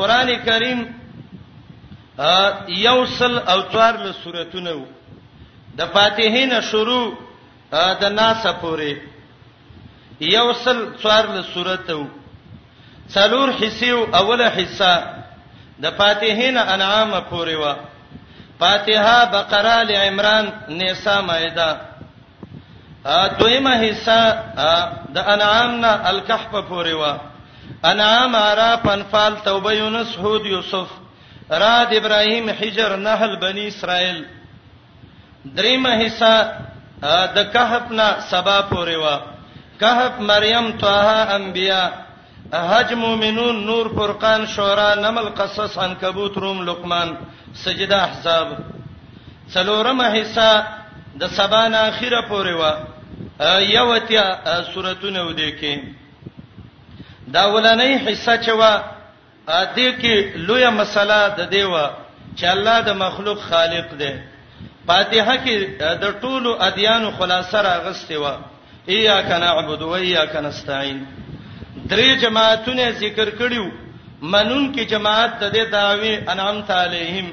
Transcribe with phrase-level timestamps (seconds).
[0.00, 0.80] قران کریم
[2.68, 4.86] یوصل او څوار له سوراتونه وو
[5.80, 7.04] د فاتحه نه شروع
[8.02, 8.92] د ناس پورې
[10.36, 12.06] یوصل څوار له سورته وو
[13.16, 13.90] څلور حصے
[14.20, 14.90] اوله حصہ
[15.84, 17.76] د فاتحه نه انعام پورې وا
[18.64, 20.44] فاتحه بقره ال عمران
[20.82, 21.70] نساء مائده
[23.06, 24.20] ا دویمه حصہ
[25.14, 27.16] د انعام نه الکهف پورې وا
[27.84, 30.88] انعام عرف انفال توبه یونس هود یوسف
[31.50, 34.22] راد ابراهیم حجر نحل بنی اسرائیل
[35.56, 36.34] دریمه حصہ
[37.36, 39.20] د کهف نه سبا پورې وا
[39.82, 41.80] کهف مریم طه انبیا
[42.54, 47.14] حج مومنون نور فرقان شورا نمل قصص عنکبوت روم لقمان
[47.62, 48.52] سجده احزاب
[49.54, 50.50] څلورمه حصہ
[51.24, 52.72] د سبا نه اخیره پورې وا
[53.70, 54.26] یوتیا
[54.74, 55.74] سورتونه ودې کې
[57.34, 58.72] دا ولنۍ حصہ چوا
[59.58, 60.16] ا دې کې
[60.46, 61.82] لویه مسله د دیوه
[62.36, 64.12] چې الله د مخلوق خالق دی
[64.88, 68.30] فاتحه کې د ټولو ادیانو خلاصه راغستې و
[68.96, 71.00] ایاک نعبد و ایاک نستعين
[71.88, 73.66] درې جماعتونه ذکر کړیو
[74.32, 77.32] منون کې جماعت د دې داوی انعام تعالیهم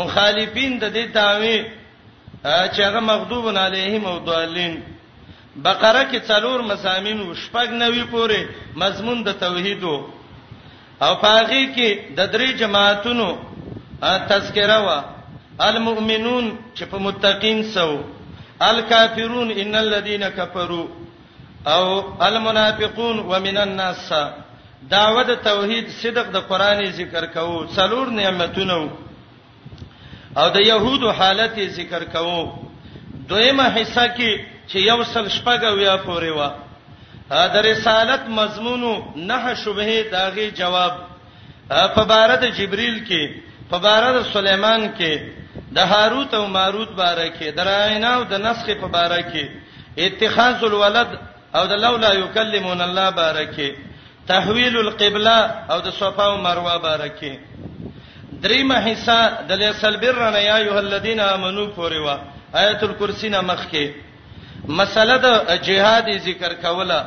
[0.00, 1.58] مخالفین د دې داوی
[2.42, 4.74] چې هغه مغضوب علیهم او ضالین
[5.62, 8.40] بقره کې څلور مسامین شپږ نوي پورې
[8.76, 9.84] مضمون د توحید
[11.00, 13.26] او پاغي کې د درې جماعتونو
[14.28, 14.98] تذکره وا
[15.60, 18.02] المؤمنون چې په متقین سو
[18.60, 20.86] الکافرون ان الذين كفروا
[21.66, 21.86] او
[22.22, 24.12] المنافقون ومن الناس
[24.82, 28.74] داوته توحید صدق د قران ذکر کوو څلور نعمتونه
[30.36, 32.52] او د يهودو حالت ذکر کوو
[33.28, 36.50] دویمه حصہ کې چې یو سل شپږ ویا پورې و
[37.54, 38.84] دا رسالت مضمون
[39.28, 40.92] نه شبهه داغه جواب
[41.96, 45.18] په بارد جبريل کې په بارد سليمان کې
[45.76, 49.48] د هاروت او ماروت باره کې دراینه او د نسخ په باره کې
[50.06, 51.18] اتخاذ الولد
[51.54, 53.76] او د لولا یکلمون الله باره کې
[54.28, 57.32] تحویل القبلة او د صفا او مروه باره کې
[58.46, 59.18] دریمه حصہ
[59.48, 62.16] د لیسل بر نه یا ایه الذین امنو پورې وا
[62.62, 64.03] آیت الکرسی نه مخ کې
[64.68, 65.16] مسله
[65.46, 67.00] د جهاد ذکر کوله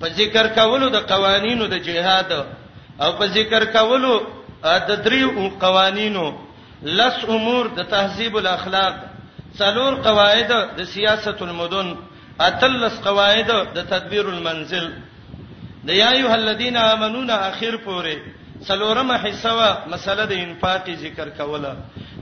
[0.00, 2.32] په ذکر کولو د قوانینو د جهاد
[3.02, 4.14] او په ذکر کولو
[4.88, 6.24] د دریو قوانینو
[6.82, 8.94] لس امور د تهذیب الاخلاق
[9.58, 11.94] څلور قواعد د سیاست المدن
[12.40, 14.90] اتلس قواعد د تدبیر المنزل
[15.86, 18.18] د یا ایه الذین آمنون اخر پوره
[18.68, 21.76] څلورمه حصہ مسله د انفاق ذکر کوله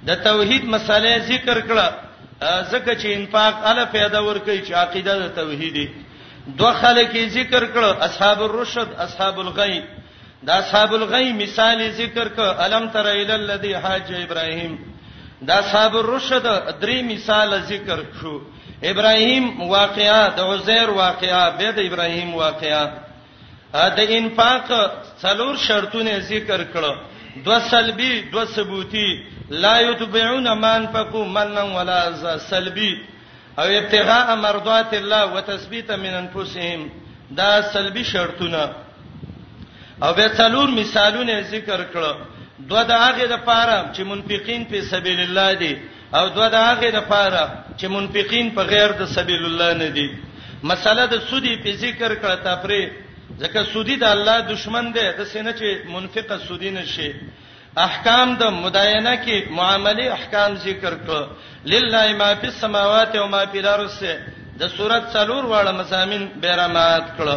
[0.06, 1.92] د توحید مسله ذکر کړه
[2.40, 5.88] زکه چې انفاق اله پیدا ور کوي چې عقیده د توحیدی
[6.58, 9.82] دوه خلک ذکر کړه اصحاب الرشد اصحاب الغی
[10.44, 14.76] دا اصحاب الغی مثال ذکر کړه الم تر ال الذی حاج ابراهیم
[15.48, 16.44] دا اصحاب الرشد
[16.80, 18.38] درې مثال ذکر شو
[18.82, 22.84] ابراهیم واقعا د عزیر واقعا به د ابراهیم واقعا
[23.74, 24.68] د انفاق
[25.22, 32.40] څلور شرطونه ذکر کړه دو سلبی دو ثبوتی لا یتبعون من فقو منن ولا ز
[32.50, 33.00] سلبی
[33.58, 36.90] او ابتغاء مرضات الله وتثبیتا من انفسهم
[37.36, 38.70] دا سلبی شرطونه
[40.02, 42.14] او به څلور مثالونه ذکر کړو
[42.68, 45.78] دوه د هغه د پاره چې منفقین په سبیل الله دي
[46.14, 47.44] او دوه د هغه د پاره
[47.80, 50.08] چې منفقین په غیر د سبیل الله نه دي
[50.62, 52.88] مسله د سودی په ذکر کړه تفریح
[53.42, 57.10] ځکه سودی د الله دشمن دی د سینه چې منفقه سودی نشي
[57.86, 61.20] احکام د مداینه کې معاملې احکام ذکر کړ
[61.72, 63.98] لله ما فی السماوات و ما فی الارض
[64.60, 67.28] د سورۃ څلور واړه مزامین بیرامات کړ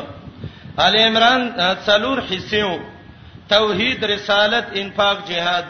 [0.85, 1.41] آل عمران
[1.87, 2.61] څلور حصے
[3.55, 5.65] توحید رسالت انفاق جهاد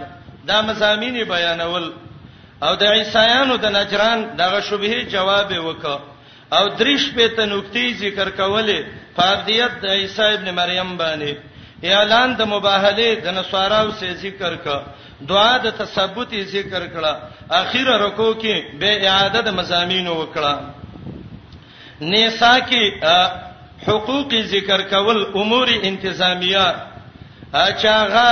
[0.47, 1.85] دا مزامین بیانول
[2.65, 5.97] او د عیسایانو د نجران دغه شوبه جواب وکړ
[6.57, 8.77] او دریش په تنوکتی ذکر کوله
[9.15, 11.31] فردیت د عیسی ابن مریم باندې
[11.95, 14.77] اعلان د مباهله د نصاراو سے ذکر کا
[15.29, 17.13] دعا د تثبوت ذکر کړه
[17.61, 20.53] اخیره رکو کې به اعاده د مزامین وکړه
[22.01, 26.67] نساء کې حقوق ذکر کول امور انتظامیه
[27.63, 28.29] اچاغه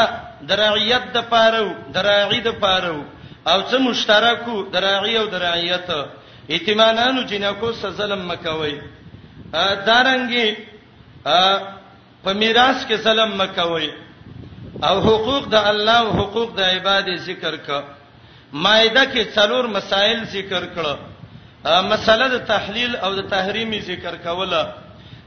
[0.50, 1.64] درعیت د پاره
[1.96, 2.94] درعی د پاره
[3.52, 5.90] او څه مشترکو درعی او درعیت
[6.50, 8.74] یتیمانانو جنکو سره ظلم مکوي
[9.88, 10.50] دارنګي
[12.24, 13.90] په میراث کې ظلم مکوي
[14.84, 17.84] او حقوق د الله او حقوق د عباد ذکر ک
[18.54, 20.96] مائده کې څلور مسائل ذکر کړه
[21.92, 24.66] مسله د تحلیل او د تحریم ذکر کوله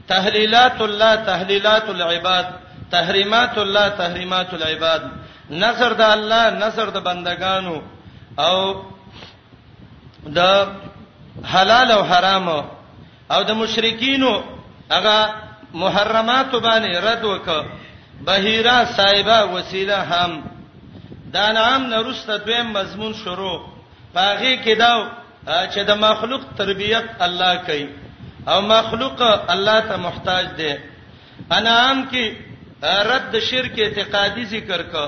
[0.07, 2.45] تحلیلات الله تحلیلات العباد
[2.91, 5.01] تحریمات الله تحریمات العباد
[5.65, 7.81] نظر د الله نظر د بندگانو
[8.47, 8.57] او
[10.39, 10.67] د
[11.45, 12.47] حلال او حرام
[13.33, 14.31] او د مشرکینو
[14.95, 15.17] هغه
[15.83, 17.49] محرمات باندې رد وک
[18.27, 20.31] بهیرا صایبه وسیله هم
[21.33, 23.57] دا نام نرسته دویم مضمون شروع
[24.13, 24.91] پاغي کې دا
[25.73, 27.89] چې د مخلوق تربيت الله کوي
[28.47, 29.21] او مخلوق
[29.51, 30.73] الله ته محتاج دي
[31.57, 32.31] انعام کې
[33.11, 35.05] رد شرک اعتقادي ذکر کا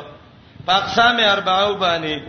[0.65, 2.21] پاکستان اربعو باندې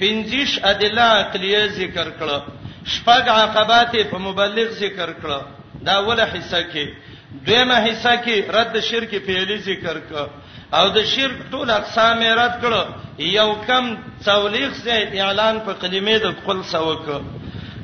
[0.00, 5.40] پنځش ادله عقلیه ذکر کړه شپږ عقبات په مبلغ ذکر کړه
[5.86, 6.84] دا اوله حصہ کې
[7.46, 10.26] دویمه حصہ کې رد شرک پیلي ذکر کړه
[10.78, 12.82] او د شرک ټول اقسام رد کړه
[13.18, 13.94] یو کم
[14.24, 14.90] تولیخ سے
[15.20, 17.06] اعلان په کلمې د خپل سوک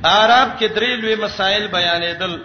[0.09, 2.37] عرب کې درې لوی مسائل بیانېدل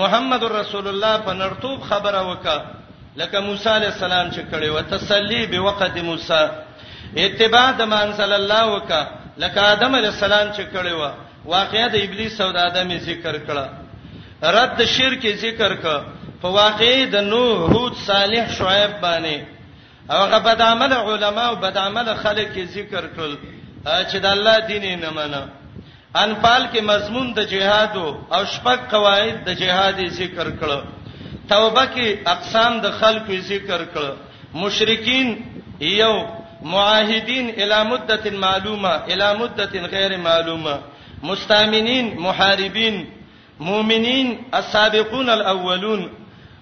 [0.00, 5.46] محمد رسول الله په نرتوب خبره وکړه لکه موسی علی السلام چې کړي و تسلی
[5.46, 6.42] به وخت موسی
[7.24, 9.06] اتباع د مان صلی الله وکړه
[9.44, 11.10] لکه آدم علی السلام چې کړي و
[11.48, 16.04] واقعې د ابلیس سوداده می ذکر کړه رد شرک ذکر کړه
[16.42, 22.10] په واقعې د نوح هود صالح شعیب باندې هغه بد عمل علما او بد عمل
[22.24, 23.34] خلک ذکر کړل
[23.84, 25.40] چې د الله دین نه منه
[26.14, 30.80] انفال کې مضمون د جهاد او شپږ قواعد د جهاد ذکر کړه
[31.48, 34.12] توبه کې اقسام د خلکو ذکر کړه
[34.66, 35.34] مشرکین
[35.86, 36.12] یو
[36.62, 40.78] معاهدین الی مدته معلومه الی مدته غیر معلومه
[41.22, 43.04] مستامنین محاربین
[43.60, 46.08] مؤمنین السابقون الاولون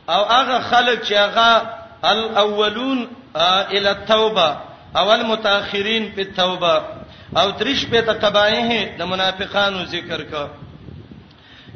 [0.09, 1.63] او هغه خلک چې هغه
[2.05, 4.57] الاولون الى التوبه
[4.97, 6.83] اول متأخرین په توبه
[7.37, 10.49] او تریش په تقبایه د منافقانو ذکر کا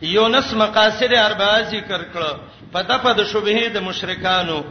[0.03, 2.35] یونس مقاصد اربع ذکر کړه
[2.73, 4.65] په دغه د شبهه د مشرکانو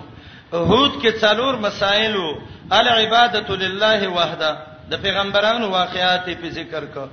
[0.53, 2.27] هود کې څلور مسائلو
[2.71, 4.57] العبادت لله وحده
[4.89, 7.07] د پیغمبرانو واقعات په ذکر کړه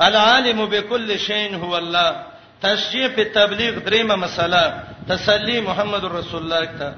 [0.00, 2.24] العالم بكل شيء هو الله
[2.62, 6.94] تشجيع په تبلیغ دریمه مسله تسلی محمد رسول الله ته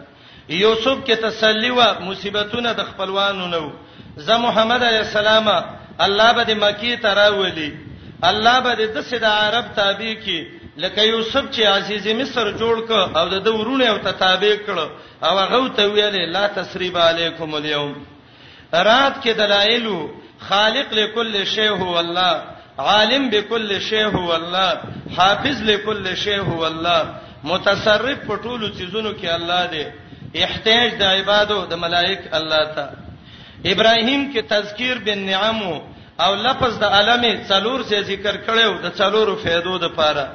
[0.49, 3.73] یوسف کې تسلی وا مصیبتونه د خپلوانو نو
[4.17, 5.49] زه محمد عليه السلام
[5.99, 7.73] الله به د مکی تراولي
[8.25, 10.38] الله به د سید عرب تابع کی
[10.76, 14.79] لکه یوسف چې عزیز مصر جوړ ک او د ورونه او تابع کړ
[15.25, 17.94] او هغه ته ویل لا تسریب علیکم اليوم
[18.75, 20.11] رات کې دلایلو
[20.49, 24.81] خالق لكل شی هو الله عالم بكل شيء هو الله
[25.17, 27.06] حافظ لكل شيء هو الله
[27.44, 29.85] متصرف په ټولو چیزونو کې الله دی
[30.43, 32.88] احتیاج د عبادو د ملائک الله ته
[33.65, 35.62] ابراهیم کې تذکیر بالنعم
[36.21, 40.29] او لفظ د علمې څلور سے ذکر کړو د څلورو فیدو د پاره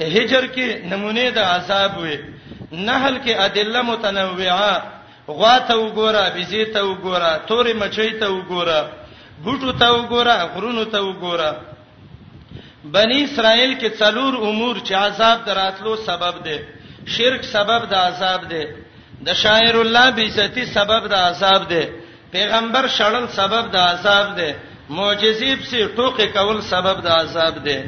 [0.00, 2.18] هجر کې نمونه د عذاب وي
[2.72, 4.82] نحل کې ادله متنوعه
[5.28, 8.90] غوا ته وګوره بيزي ته وګوره تورې مچۍ ته وګوره
[9.44, 11.54] بوټو ته وګوره غرونو ته وګوره
[12.92, 16.56] بنی اسرائیل کې څلور امور چې عذاب دراتلو سبب دي
[17.16, 18.62] شرک سبب د عذاب دي
[19.26, 21.82] د شاعر الله بیزتی سبب د عذاب دي
[22.36, 24.50] پیغمبر شړل سبب د عذاب دي
[24.98, 27.80] معجزیب سي ټوکې کول سبب د عذاب دي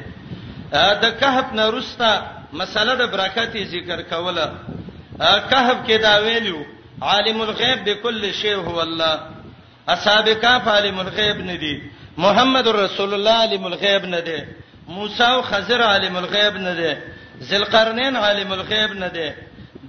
[1.04, 2.10] د کهف نرستا
[2.52, 4.46] مسله د برکت ذکر کوله
[5.18, 6.58] کهف کې دا ویلو
[7.02, 9.20] عالم الغیب بكل شیء هو الله
[9.94, 11.80] اصحاب کهف عالم الغیب ندي
[12.24, 14.40] محمد رسول الله عالم الغیب ندي
[14.88, 16.90] موسی او خضر عالم الغیب نه دی
[17.50, 19.28] ذلقرنین عالم الغیب نه دی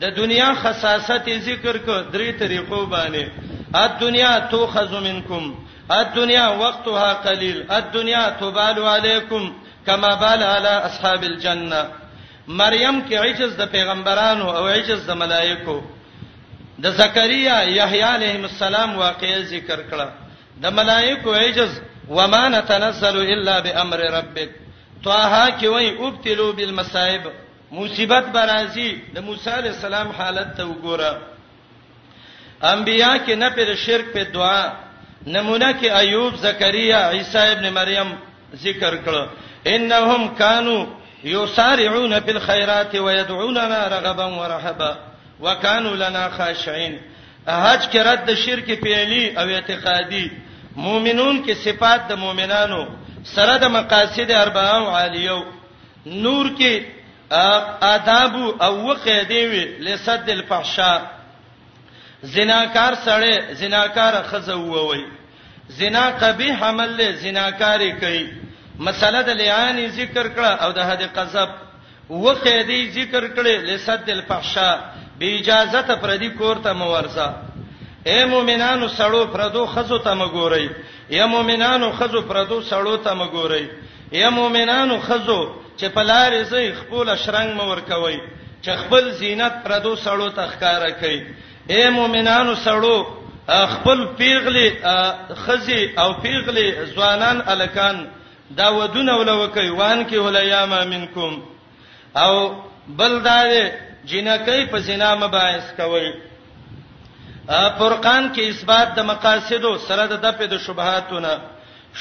[0.01, 3.25] د دنیا خصاصت ذکر کو درې طریقو باندې
[3.73, 5.43] ا دنیا تو خذو منکم
[5.89, 9.51] ا دنیا وقتها قلیل ا دنیا تبال علیکم
[9.85, 11.81] کما بال علی اصحاب الجنه
[12.47, 15.81] مریم کې عجز د پیغمبرانو او عجز د ملائکو
[16.83, 20.07] د زکریا یحیی علیهم السلام واقعې ذکر کړه
[20.61, 24.49] د ملائکو عجز وما نتنزل الا بامر ربک
[25.03, 27.21] طه کې وای ابتلوا بالمصائب
[27.71, 31.11] مصیبت برازي د موسی عليه السلام حالت ته وګوره
[32.73, 34.61] انبیا کې نه پر شرک په دعا
[35.27, 38.09] نمونه کې ایوب زکریا عیسی ابن مریم
[38.63, 39.29] ذکر کړه
[39.75, 40.81] انهم کانوا
[41.23, 44.97] یسارعون فی الخيرات ويدعوننا رغبا ورهبا
[45.39, 46.97] وكانوا لنا خاشعين
[47.47, 50.27] حج کې رد شرک پیلی او اعتقادي
[50.75, 52.83] مؤمنون کې صفات د مؤمنانو
[53.35, 55.39] سره د مقاصد اربعه او عالیو
[56.25, 56.83] نور کې
[57.95, 58.33] آداب
[58.65, 60.99] او وقیدې وی لسد الفحشاء
[62.33, 65.05] زناکار سره زناکار خزه ووي
[65.79, 68.27] زنا قبیح عمل له زناکاری کوي
[68.79, 71.49] مسله د لیان ذکر کړه او د حد قذب
[72.09, 74.79] وقیدې ذکر کړه لسد الفحشاء
[75.19, 77.29] به اجازه ته پردي کور ته مورزه
[78.07, 80.67] اے مؤمنانو سړو پردو خزو ته مګورئ
[81.09, 83.67] یا مؤمنانو خزو پردو سړو ته مګوري
[84.19, 85.39] یا مؤمنانو خزو
[85.79, 88.17] چې پلار زی خپل شرنګ مور کوي
[88.61, 91.21] چې خپل زینت پردو سړو ته ښکارا کوي
[91.73, 93.05] اے مؤمنانو سړو
[93.73, 94.69] خپل پیغلی
[95.45, 98.05] خزي او پیغلی ځوانان الکان
[98.57, 101.41] دا ودونه ولوکي وان کې ولیاما منکم
[102.23, 102.33] او
[102.99, 103.41] بل دا
[104.05, 106.11] جنکې په زنا مباعث کوي
[107.47, 111.31] فرقان کې اثبات د مقاصدو سره د دپې د شبهاتونه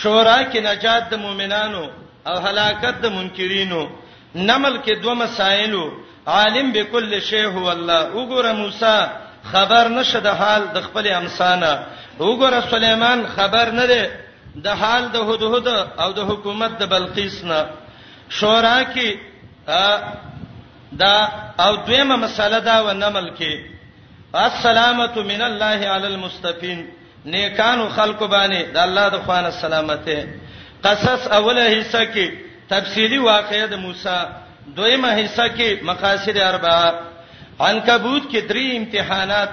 [0.03, 1.85] شورا کې نجات د مؤمنانو
[2.29, 3.83] او هلاکت د منکرینو
[4.49, 5.75] نمل کې دوه مسائل
[6.37, 8.97] عالم بكل شی هو الله وګوره موسی
[9.53, 11.73] خبر نشه د حال د خپل امسانه
[12.19, 14.03] وګوره سليمان خبر نه ده
[14.67, 15.69] د حال د هدهد
[16.03, 17.61] او د حکومت د بلقیس نه
[18.41, 19.09] شورا کې
[21.01, 21.15] دا
[21.65, 23.76] او دویمه مسله دا و نمل کې
[24.35, 26.81] السلامت من الله علی المستقیم
[27.25, 30.27] نیکانو خلق باندې د الله د خوانه سلامته
[30.85, 32.31] قصص اوله حصہ کې
[32.69, 34.17] تفصیلی واقعې د موسی
[34.77, 36.95] دویمه حصہ کې مقاصد اربعه
[37.61, 39.49] عنکبوت کې درې امتحانات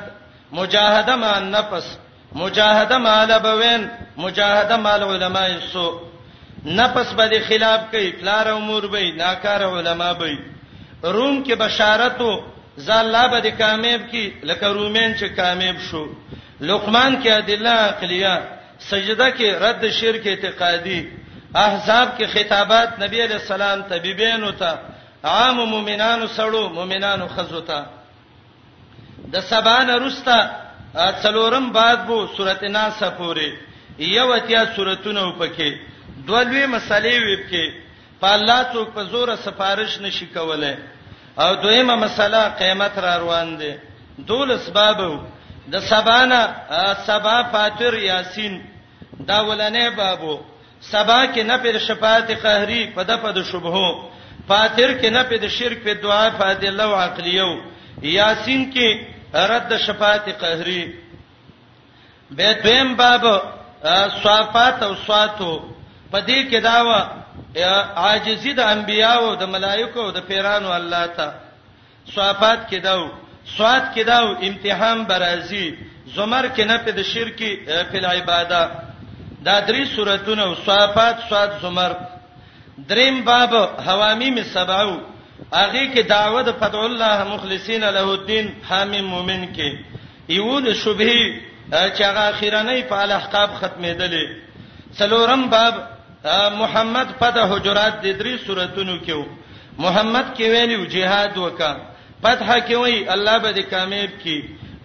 [0.51, 1.97] مجاهده مع النفس
[2.35, 5.99] مجاهده مع لبوین مجاهده مع علماء سو
[6.65, 10.37] نفس به خلاف کوي فلار امور به ناکار علما به
[11.03, 12.31] روم کې بشارتو
[12.79, 16.05] ځان لا به کامیاب کی لکه رومین چې کامیاب شو
[16.61, 18.35] لقمان کې ادله عقلیه
[18.79, 21.01] سجده کې رد شرک اعتقادي
[21.55, 24.73] احزاب کې خطابات نبی علیہ السلام طبيبین وتا
[25.25, 27.83] عام مؤمنانو سړو مؤمنانو خزوتا
[29.33, 30.39] د سبان رستا
[30.95, 33.51] څلورم بعد بو سورته ناس پورې
[34.15, 35.77] یو اتیا سورتونه وپکې
[36.27, 37.81] دولوي مسالې وپکې
[38.21, 40.73] په الله څوک په زور سفارش نشي کولای
[41.37, 43.71] او دویمه مسله قیامت را روان دي
[44.27, 44.97] دول اسباب
[45.71, 46.41] د سبانا
[47.07, 48.61] سبا فاتر یاسین
[49.27, 50.41] دا ولنې بابو
[50.81, 54.03] سبا کې نه پر شفاعت قهري په دغه د شبهو
[54.47, 57.51] فاتر کې نه پر شرک په دعا فاضله او عقلیو
[58.01, 58.99] یاسین کې
[59.33, 60.93] رد شفاعت قهري
[62.31, 63.25] به دویم باب
[64.23, 65.61] صافات او صواتو
[66.11, 67.22] په دې کې داوا
[67.61, 71.27] عاجزی د انبیایو د ملایکو د پیرانو الله ته
[72.15, 73.07] صفات کیداو
[73.57, 75.75] سواد کیداو امتحان برازي
[76.15, 77.55] زمر کې نه په د شرکی
[77.91, 78.71] په عبادت
[79.45, 81.91] دا درې سوراتونه او صفات سواد زمر
[82.77, 83.53] دریم باب
[83.85, 84.99] حوامی می سباو
[85.53, 89.77] هغه کې دعوه د فتح الله مخلصین له الدین حامی مومن کې
[90.29, 91.39] ایون شبهه
[91.71, 94.27] چې هغه اخیرانه په الاحقاب ختمېدلې
[94.97, 95.92] څلورم باب
[96.57, 99.25] محمد فتح حجرات د درې سوراتونو کې وو
[99.85, 101.71] محمد کې ویلو جهاد وکا
[102.21, 104.37] فتح کې وی الله به دې کامیاب کی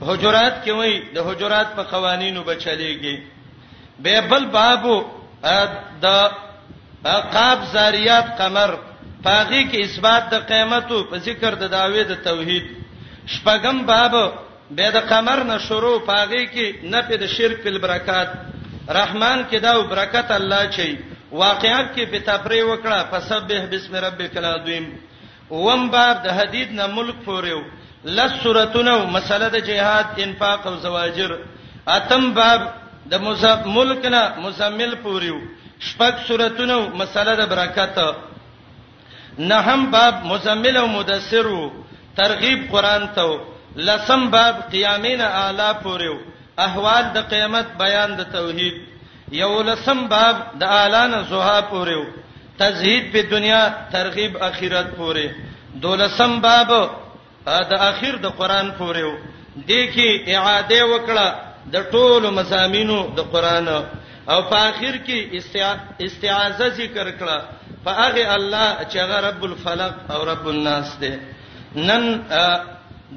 [0.09, 3.23] حجرات کې وی د حجرات په قوانینو بچلېږي
[3.99, 4.99] به بل بابو
[6.02, 6.30] د
[7.35, 8.75] قاب زاریات قمر
[9.26, 12.64] پاغي کې اثبات د قیامت او په ذکر د داوی د توحید
[13.37, 14.12] شپږم باب
[14.71, 18.28] به د قمر نه شروع پاغي کې نه په د شرک په برکات
[19.00, 20.88] رحمان کې دا برکت الله چي
[21.33, 24.85] واقعات کې په تفریح وکړه فسبح بسم ربک العظیم
[25.51, 27.61] وم باب د حدید نه ملک فوریو
[28.05, 31.37] لس سورتونه مسله د جهاد انفاق او زواجر
[31.97, 32.61] اتم باب
[33.13, 35.39] د مصاب ملک نه مزمل فوریو
[35.91, 37.99] شپږ سورتونه مسله د برکات
[39.39, 41.47] نهم باب مزمل او مدثر
[42.17, 43.39] ترغیب قران ته
[43.77, 46.17] لسم باب قیامین اعلی فوریو
[46.69, 48.75] احوال د قیامت بیان د توحید
[49.33, 52.07] یو لسم باب د اعلان زوها پورې
[52.59, 55.31] تزهید په دنیا ترغیب اخرت پورې
[55.83, 56.73] دولسم باب
[57.47, 59.17] د اخر د قران پورې
[59.69, 61.35] دی کې اعاده وکړه
[61.73, 63.69] د ټولو مزامینو د قران
[64.29, 65.37] او په اخر کې
[66.07, 67.39] استعاذه ذکر کړه
[67.85, 71.17] په هغه الله چې هغه رب الفلق او رب الناس دی
[71.77, 72.23] نن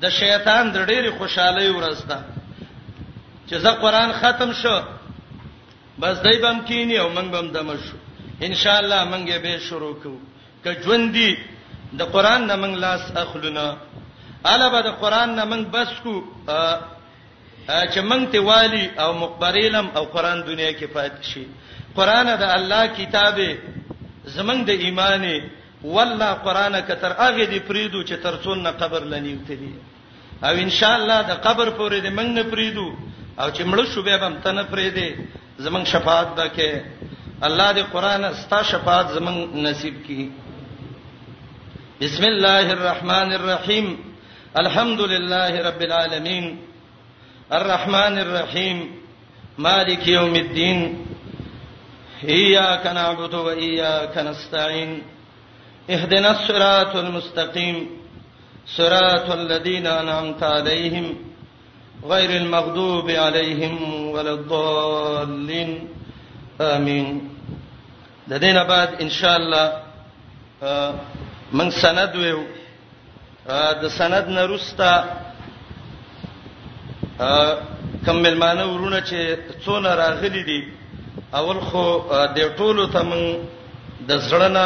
[0.01, 2.17] د شیطان د ډېری خوشحالي ورسته
[3.49, 4.79] چې زه قران ختم شو
[5.99, 7.97] بس دای بم کینی او موږ بم دمشو
[8.45, 10.19] ان شاء الله موږ به شروع کوو
[10.63, 11.29] که ژوند دی
[11.99, 13.67] د قران نه موږ لاس اخلونا
[14.51, 16.15] الا به د قران نه موږ بس کو
[17.93, 21.43] چې موږ ته والی او مقبریلم او قران دنیا کې پات شي
[21.95, 23.49] قران د الله کتابه
[24.37, 25.41] زمنګ د ایمانه
[25.83, 29.73] والله قران کتر اغه دی پریدو چې تر څون نه قبر لنیوتلی
[30.43, 32.87] او ان شاء الله د قبر پورې د موږ نه پریدو
[33.41, 35.27] او چې مړ شو به هم تنه پرې دی
[35.65, 36.69] زمنګ شفاعت وکې
[37.47, 40.25] الله دې قران استا شفاعت زمنګ نصیب کړي
[42.01, 43.87] بسم الله الرحمن الرحیم
[44.63, 46.45] الحمد لله رب العالمین
[47.59, 48.77] الرحمن الرحیم
[49.67, 50.79] مالک یوم الدین
[52.35, 55.01] إياك نعبد وإياك نستعين
[55.95, 57.77] اهدنا الصراط المستقيم
[58.77, 61.15] صراط الذين أنعمت عليهم
[62.03, 65.87] غير المغضوب عليهم ولا الضالين
[66.61, 67.29] امين
[68.27, 69.65] د دې نه بعد ان شاء الله
[71.53, 72.23] من سند و
[73.81, 74.93] د سند نه رستا
[78.05, 80.61] کمل معنی ورونه چې څونه راغلي دي
[81.35, 81.83] اول خو
[82.35, 83.37] د ټولو ته من
[84.07, 84.65] د زړه نه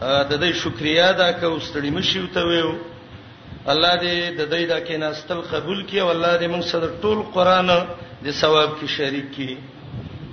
[0.00, 2.93] د دې شکریا دا کو ستړي مشي وته ویو
[3.68, 7.68] الله دې د دې دا کیناستل قبول کړي او الله دې موږ سره ټول قران
[8.20, 9.56] دې ثواب کې شریک کړي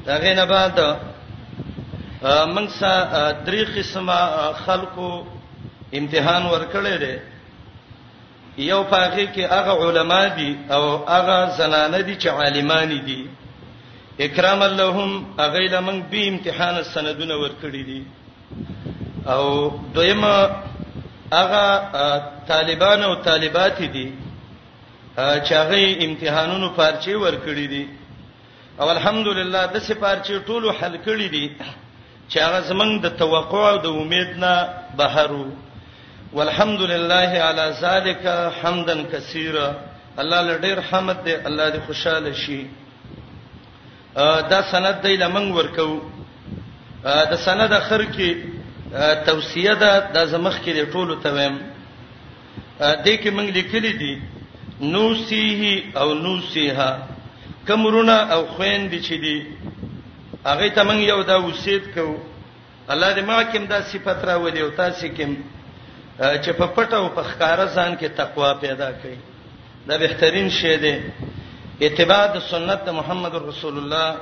[0.06, 0.80] دا غینه بعد
[2.56, 4.18] موږ سره درې قسمه
[4.66, 5.10] خلکو
[6.00, 7.16] امتحان ورکړی دی
[8.70, 13.22] یو پاغه کې هغه علما دي او هغه زنانه دي چې عالمان دي
[14.26, 18.04] اکرام اللهم هغه لمن به امتحان سندونه ورکړي دي
[19.28, 19.46] او
[19.96, 20.71] دویمه
[21.40, 21.66] هغه
[22.50, 24.08] طالبان او طالبات دي
[25.18, 27.88] چې هغه امتحانونو پارچي ورکړي دي
[28.82, 31.52] او الحمدلله د سه پارچي ټولو حل کړي دي
[32.30, 35.46] چې هغه زمنګ د توقع او د امید نه بهرو
[36.34, 38.24] والحمدلله علی ذلک
[38.62, 39.72] حمدا کثیرا
[40.20, 42.66] الله لډیر حمد دی الله دې خوشاله شي
[44.52, 46.02] دا سند دی لمن ورکو
[47.04, 48.32] دا سند اخر کې
[49.26, 51.56] توصیه ده د زمخ کې د ټولو ته ویم
[53.06, 54.14] د کې موږ لیکلي دي
[54.96, 55.64] نوسیه
[56.02, 56.92] او نوسیها
[57.68, 59.36] کمرونه او خوین دي چې دي
[60.46, 62.18] هغه ته موږ یو دا وصیت کوو
[62.90, 65.34] الله دې ما کوم دا صفات راوړي او تاسو کوم
[66.20, 69.18] چې په پټه او په ښکارا ځان کې تقوا پیدا کړي
[69.88, 70.94] دا بهترین شی دی
[71.86, 74.16] اتباع د سنت محمد رسول الله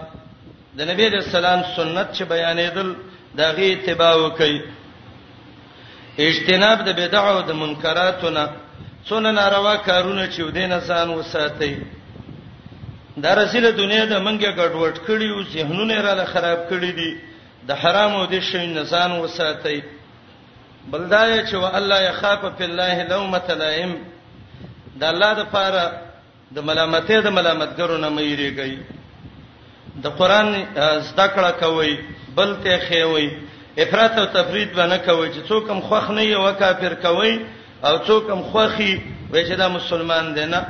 [0.81, 2.93] د نبی رسول سنت چې بیانېدل
[3.39, 4.53] دا غي اتباع وکي
[6.29, 8.43] اجتناب د بدع او د منکراتونه
[9.07, 11.73] څونه ناروا کارونه چې ودینه ځان وساتي
[13.23, 17.11] دا رسله دنیا د منګه ګډوډ کړي او ذهنونه را ل خراب کړي دي
[17.69, 19.77] د حرام او د شین نسان وساتي
[20.91, 23.91] بلدای چې وا الله يخاف په الله لومت لائم
[24.99, 25.85] د الله د پاره
[26.55, 28.98] د ملامتې د ملامتګرو نه مېریږي
[30.03, 30.47] د قران
[31.09, 31.91] زده کړه کوي
[32.35, 33.27] بل ته خېوي
[33.77, 37.39] افراط او تفرید به نه کوي چې څوک هم خوخ نه یو کافر کوي
[37.83, 40.63] او څوک هم خوخي وای چې دا مسلمان دی نه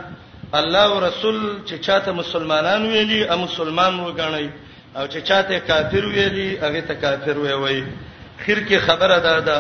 [0.54, 4.50] الله او رسول چې چاته مسلمانان ویلي او مسلمان وګڼي
[4.98, 7.84] او چې چاته کافر ویلي هغه ته کافر وی وای
[8.46, 9.58] خیر کې خبره ده دا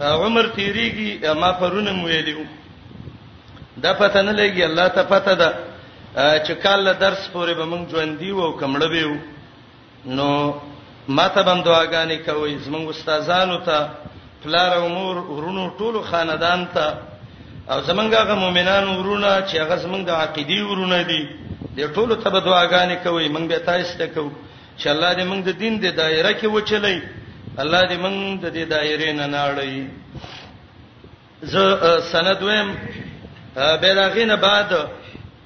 [0.00, 2.46] عمر تیریږي ما پرونه ویلی
[3.82, 5.52] دا پته نه لګي الله ته پته ده
[6.16, 9.14] چې کله درس پورې به مونږ ژوند دی وو کمړه ویو
[10.16, 10.54] نو
[11.08, 13.88] ماته بم دعاګانې کوي زمونږ استادانو ته
[14.42, 16.86] پلار امور ورونو ټولو خاندان ته
[17.70, 21.22] او زمونږ هغه مؤمنان ورونه چې هغه زمونږ د عقيدي ورونه دي
[21.76, 24.32] د ټولو ته به دعاګانې کوي مونږ به تاسو ته کوو
[24.78, 27.02] چې الله دې مونږ د دین د دایره کې وچلې
[27.58, 29.74] الله دې مونږ د دې دایره نه ناړي
[31.42, 31.64] زه
[32.12, 32.68] سند ویم
[33.82, 34.70] بیرغینه بعد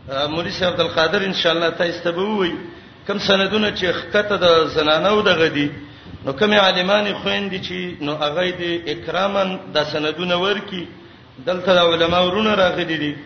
[0.09, 2.51] مولوی صاحب عبدالقادر ان شاء الله تاسو ته ووي
[3.07, 5.71] کوم سندونه چې خکته د زنانو دغه دي
[6.25, 10.85] نو کوم عالمان خويندې چې نو هغه دې اکرامن د سندونه ورکی
[11.47, 13.17] دلته د علما ورونه راغلي دي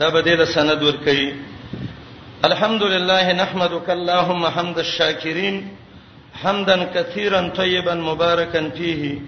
[0.00, 1.34] دا به دې د سند ورکي
[2.48, 5.68] الحمدلله نحمدک اللهم حمد الشاکرین
[6.42, 9.20] حمدا كثيرا طيبا مباركا فيه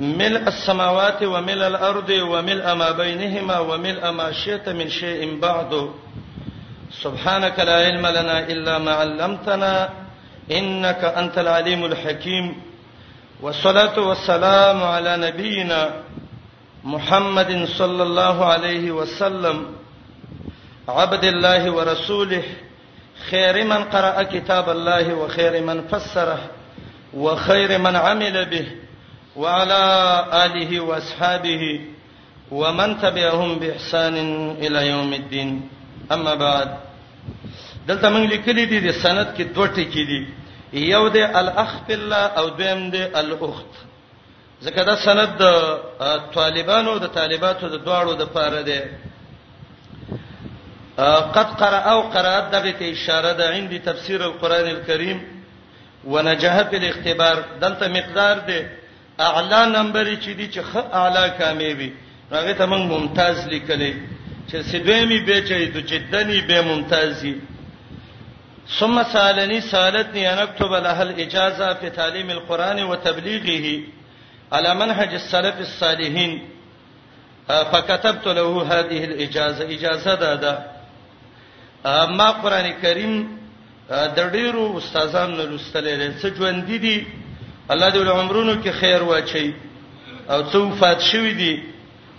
[0.00, 5.72] ملء السماوات وملء الارض وملء ما بينهما وملء ما شئت من شيء بعد
[6.90, 9.88] سبحانك لا علم لنا الا ما علمتنا
[10.50, 12.54] انك انت العليم الحكيم
[13.40, 15.90] والصلاه والسلام على نبينا
[16.84, 19.66] محمد صلى الله عليه وسلم
[20.88, 22.42] عبد الله ورسوله
[23.30, 26.38] خير من قرأ كتاب الله وخير من فسره
[27.14, 28.66] وخير من عمل به
[29.36, 29.82] وعلى
[30.46, 31.80] آله وأصحابه
[32.50, 34.14] ومن تبعهم بإحسان
[34.50, 35.68] إلى يوم الدين
[36.12, 36.76] اما بعد
[37.88, 40.20] دلته موږ لیکلي دي د سند کې دوه ټکي دي
[40.72, 43.70] یو دی الاخ بالله او دویم دی الاخت
[44.64, 45.44] ځکه دا سند د
[46.34, 48.80] طالبانو د طالباتو د دواړو د پاره دی
[51.36, 55.18] قد قرأ او قرأت دغه ته اشاره ده عند تفسیر القرآن الكريم
[56.06, 58.60] ونجح في الاختبار دلته مقدار دی
[59.20, 61.92] اعلى نمبر چې دي چې خ اعلی کامیابی
[62.32, 64.15] راغه ته موږ ممتاز لیکلې
[64.50, 67.34] چې سدویمی به چي د جدنی به ممتازي
[68.78, 73.82] ثم سالني سالتني ان اكتب لها الاجازه في تعليم القران وتبليغه
[74.52, 76.42] على منهج السلف الصالحين
[77.48, 80.72] فكتبت له هذه الاجازه اجازه دادا
[82.18, 83.14] ما قران کریم
[83.90, 87.06] د ډیرو استادانو لوستلې ده څه ژوند دي
[87.70, 89.54] الله دې عمرونو کې خیر واچي
[90.30, 91.52] او څو وفات شوي دي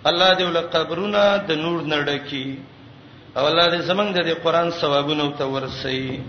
[0.09, 2.47] الله دې ول قبرونه د نور نړکی
[3.37, 6.21] او الله دې زمنګ دې قران ثوابونه او تورسي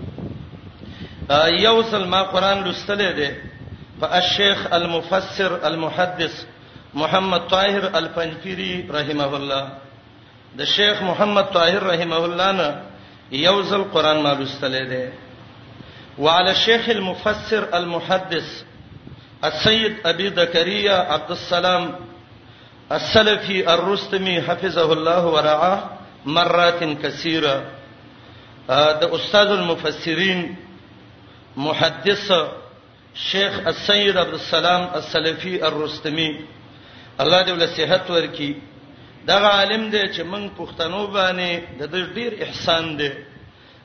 [1.66, 3.30] یو سلمہ قران لستلې ده
[4.00, 6.44] فالشيخ المفسر المحدث
[6.94, 9.64] محمد طاهر الفنفری رحمه الله
[10.58, 12.68] د شیخ محمد طاهر رحمه الله نه
[13.46, 15.12] یو ځل قران ما لستلې ده
[16.18, 18.48] وعلى الشيخ المفسر المحدث
[19.44, 21.90] السيد ابي زكريا عبد السلام
[22.92, 25.82] السلفي الرستمي حفظه الله ورعاه
[26.24, 27.56] مرات كثيره
[29.00, 30.40] د استاد المفسرین
[31.56, 32.26] محدث
[33.30, 36.30] شیخ السید عبد السلام السلفي الرستمي
[37.22, 38.52] الله دې له صحت ورکي
[39.26, 43.10] دا عالم دی چې موږ پښتنو باندې د ډېر احسان دی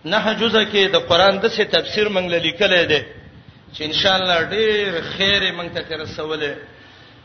[0.06, 3.02] نه جزء کې د قران د څه تفسیر موږ لیکل دی
[3.74, 6.56] چې ان شاء الله ډېر خیر موږ ته رسوله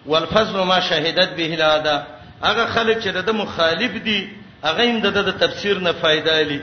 [0.06, 2.06] والفضل ما شهادت به الادا
[2.44, 4.28] هغه خلک چې د مخالف دي
[4.64, 6.60] هغه هم د تفسیر نه فائدہ لري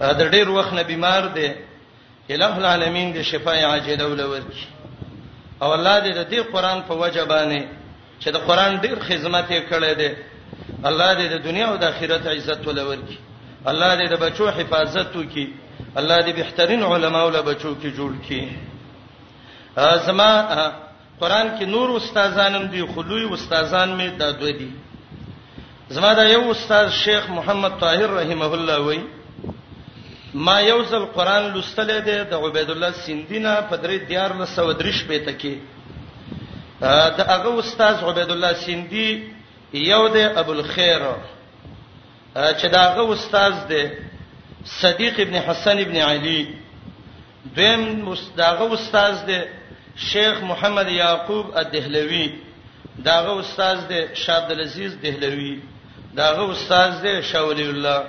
[0.00, 1.48] دا ډیر وخت نه بیمار دی
[2.30, 4.66] الہ العالمین دې شفای عاجله ولورکی
[5.62, 7.64] او الله دې دې قران په وجبانه
[8.20, 10.10] چې د قران ډیر خدمت یې کړی دی
[10.84, 13.18] الله دې د دنیا او د آخرت عزت ولورکی
[13.66, 15.52] الله دې د بچو حفاظت وکي
[15.96, 18.42] الله دې بهترین علما او بچو کې جوړ کړي
[20.06, 20.32] زما
[21.20, 24.70] قران کې نور استادانم دي خلوی استادان می دا دوی دي
[25.90, 29.00] زما دا یو استاد شیخ محمد طاهر رحمه الله وای
[30.34, 34.72] ما یو ځل قران لوستل دي د عبید الله سیندینا په درې دیار له سو
[34.72, 35.54] درش پېته کې
[37.18, 39.22] دا هغه استاد عبید الله سیندی
[39.72, 41.02] یو دی ابو الخير
[42.36, 43.82] چې دا هغه استاد دی
[44.66, 46.48] صدیق ابن حسن ابن علی
[47.56, 49.40] دویم مستاغه استاد دی
[49.98, 52.30] شیخ محمد یعقوب الدهلوی
[53.04, 55.50] داغه استاد دی شاد العزیز دهلوی
[56.16, 58.00] داغه استاد دی شاولی الله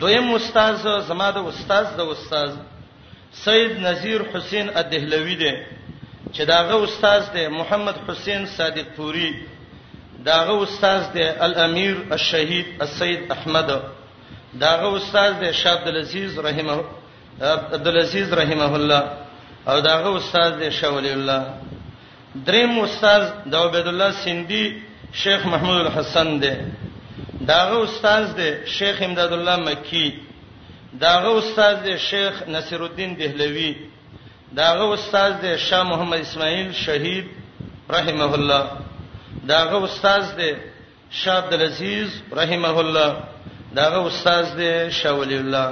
[0.00, 0.74] دویم استاد
[1.08, 2.50] زما د استاد د استاد
[3.44, 5.52] سید نذیر حسین الدهلوی دی
[6.34, 9.30] چې داغه استاد دی محمد حسین صادق پوری
[10.24, 13.68] داغه استاد دی الامیر الشهید السید احمد
[14.60, 16.76] داغه استاد دی شاد العزیز رحمه
[17.72, 19.02] عبد العزيز رحمه الله
[19.70, 21.42] او داغه استاد دی شاول الله
[22.46, 24.62] دریم استاد د عبد الله سیندی
[25.22, 26.52] شیخ محمود الحسن دی
[27.50, 30.04] داغه استاد دی شیخ امداد الله مکی
[31.04, 33.68] داغه استاد دی شیخ نصیر الدین دهلوی
[34.60, 37.26] داغه استاد دی شاه محمد اسماعیل شهید
[37.96, 38.62] رحمه الله
[39.52, 40.50] داغه استاد دی
[41.20, 43.10] شاه عبد العزيز رحمه الله
[43.78, 45.70] داغه استاد دی شاول الله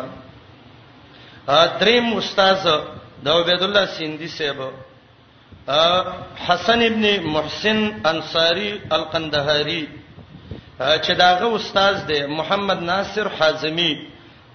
[1.58, 2.60] ا دریم استاد
[3.24, 4.60] دا عبد الله سیندی صاحب
[6.46, 9.86] حسن ابن محسن انصاری القندهاری
[10.80, 13.92] چې داغه استاد دی محمد ناصر حازمی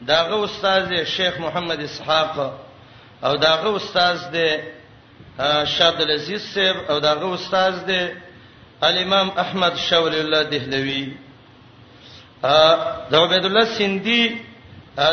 [0.07, 2.37] داغه استاد دی شیخ محمد اسحاق
[3.23, 4.49] او داغه استاد دی
[5.75, 8.01] شاد العزیز صاحب او داغه استاد دی
[8.81, 11.13] الامام احمد شاول الله دهلوی
[12.43, 12.59] ا
[13.11, 14.21] د عبد الله سیندی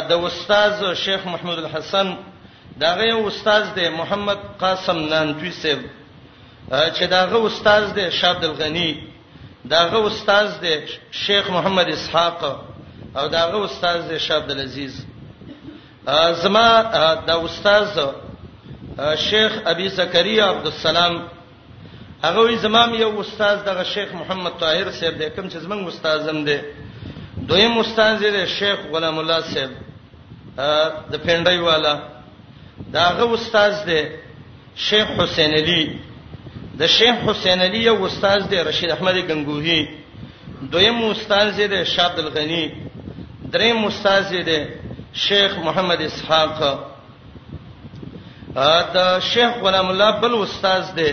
[0.09, 2.17] د استاد شیخ محمود الحسن
[2.81, 5.81] داغه استاد دی محمد قاسم نانتوی صاحب
[6.97, 8.91] چې داغه استاد دی شاد الغنی
[9.71, 10.73] داغه استاد دی
[11.23, 12.43] شیخ محمد اسحاق
[13.19, 14.95] او داغه استاد دی شاد العزیز
[16.43, 16.67] زما
[17.27, 18.15] دا استاد
[19.27, 21.15] شیخ ابي زكريا عبد السلام
[22.25, 26.59] هغه زمام یو استاد دغه شیخ محمد طاهر صاحب دی کوم چې زمنګ استادم دی
[27.49, 29.71] دویم استاد دی شیخ غلام الله صاحب
[31.13, 32.16] د پندای والا
[32.93, 34.01] داغه استاد دی
[34.77, 35.83] شیخ حسین علی
[36.79, 39.81] د شیخ حسین علی یو استاد دی رشید احمد غنگوهی
[40.73, 42.63] دویم استاد دی شاه عبد الغنی
[43.53, 44.59] دریم استاد دی
[45.27, 46.53] شیخ محمد اسحاق
[48.95, 51.11] دا شیخ غلام الله بل استاد دی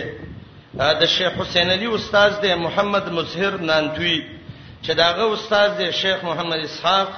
[1.00, 4.16] دا شیخ حسین علی استاد دی محمد مظهر نانتوی
[4.84, 7.08] چې داغه استاد دی شیخ محمد اسحاق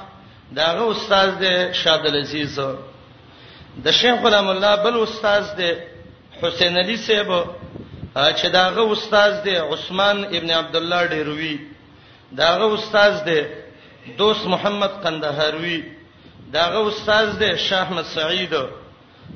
[0.55, 2.59] داغه استاد دی شاد العزیز
[3.85, 5.71] د شیخ غلام الله بل استاد دی
[6.41, 7.29] حسین علی صاحب
[8.37, 11.59] چې داغه استاد دی عثمان ابن عبد الله ډیروی
[12.37, 13.41] داغه استاد دی
[14.17, 15.83] دوست محمد قندهاروی
[16.53, 18.53] داغه استاد دی شاه احمد سعید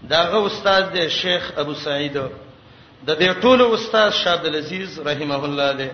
[0.09, 5.71] داغه استاد دی شیخ ابو سعید د دې ټولو استاد شاه عبد العزيز رحمه الله
[5.73, 5.89] دی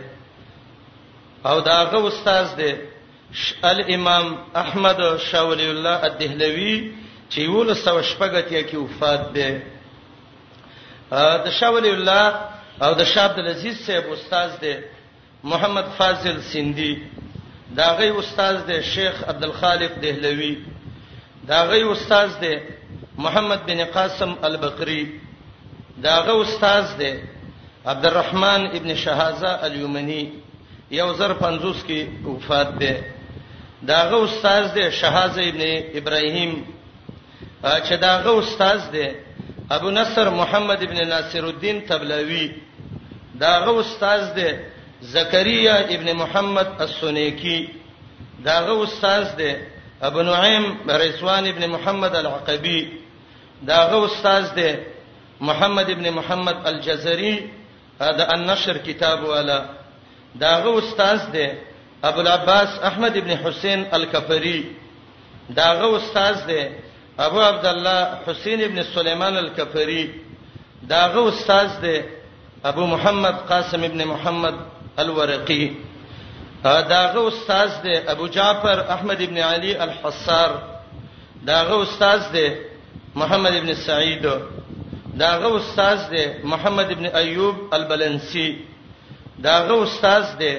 [1.46, 2.72] او داغه استاد دی
[3.64, 6.92] الامام احمد شاولی الله الدهلوی
[7.30, 9.50] چې ولسو شپګتیا کې وفات ده
[11.46, 12.26] د شاول الله
[12.82, 14.84] او د شاب العزيز صاحب استاد ده
[15.44, 16.94] محمد فاضل سندي
[17.76, 20.56] دا غي استاد ده شیخ عبدالخالق دهلوي
[21.48, 22.54] دا غي استاد ده
[23.18, 25.20] محمد بن قاسم البقري
[25.98, 27.20] دا غي استاد ده
[27.86, 30.24] عبدالرحمن ابن شهازه اليمني
[30.92, 33.04] یو زر 50 کې وفات ده
[33.84, 35.62] دا غي استاد ده شهازه ابن
[36.00, 36.64] ابراهيم
[37.64, 39.08] چې داغه استاد دی
[39.70, 42.52] ابو نصر محمد ابن ناصر الدین تبلوی
[43.40, 44.50] داغه استاد دی
[45.02, 47.70] زکریا ابن محمد السنیکی
[48.46, 49.56] داغه استاد دی
[50.02, 52.92] ابو نعیم رضوان ابن محمد العقبی
[53.68, 54.72] داغه استاد دی
[55.42, 57.50] محمد ابن محمد الجزري
[58.00, 59.66] دا النشر کتاب والا
[60.42, 61.48] داغه استاد دی
[62.04, 64.70] ابو العباس احمد ابن حسین الکفری
[65.56, 66.64] داغه استاد دی
[67.20, 70.12] ابو عبد الله حسین ابن سليمان الکفری
[70.90, 71.98] داغه استاد دی
[72.64, 74.56] ابو محمد قاسم ابن محمد
[74.98, 75.74] الورقی
[76.64, 80.62] داغه استاد دی ابو جعفر احمد ابن علی الحصار
[81.48, 82.48] داغه استاد دی
[83.16, 84.24] محمد ابن سعید
[85.20, 88.58] داغه استاد دی محمد ابن ایوب البلنسی
[89.44, 90.54] داغه استاد دی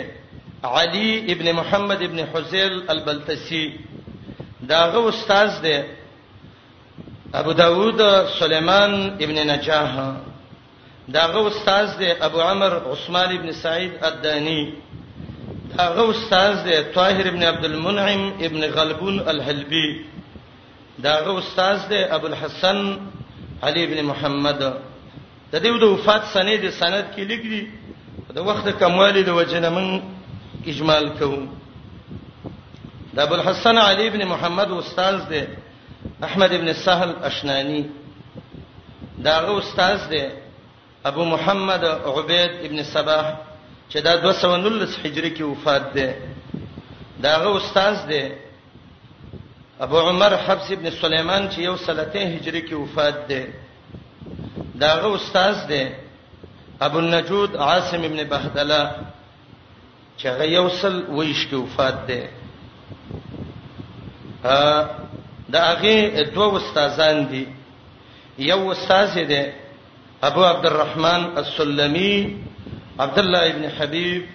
[0.65, 3.73] علی ابن محمد ابن حزیل البلتسی
[4.69, 5.83] داغه استاد دی
[7.35, 8.03] ابو داوود
[8.41, 10.13] سليمان ابن نجاح
[11.09, 14.73] داغه استاد دی ابو عمر عثمان ابن سعید الدانی
[15.79, 20.01] داغه استاد دی طاهر ابن عبد المنعم ابن غلبون الحلبی
[21.03, 22.99] داغه استاد دی ابو الحسن
[23.63, 24.59] علي ابن محمد
[25.53, 27.69] د دې د وفات سنې د سند کې لیکلي
[28.35, 30.03] د وخت کموالي د وجنه من
[30.67, 31.49] اجمال کوم
[33.15, 35.43] د ابو الحسن علي ابن محمد استاد دی
[36.23, 37.85] احمد ابن سهل اشنانی
[39.25, 40.25] دا استاد دی
[41.05, 43.27] ابو محمد عبید ابن صباح
[43.91, 46.13] چې دا 219 هجری کې وفات دی
[47.23, 48.25] دا استاد دی
[49.85, 53.45] ابو عمر حفص ابن سليمان چې یو سلته هجری کې وفات دی
[54.75, 55.85] دا استاد دی
[56.81, 58.91] ابو النجود عاصم ابن بهدله
[60.19, 62.23] چې غيوصل ویش کې وفات دی
[65.49, 67.43] دا هغه دوه استادان دي
[68.39, 69.53] یو استاد دی
[70.23, 72.37] ابو عبد الرحمن السلمي
[73.01, 74.27] عبد الله ابن حبيب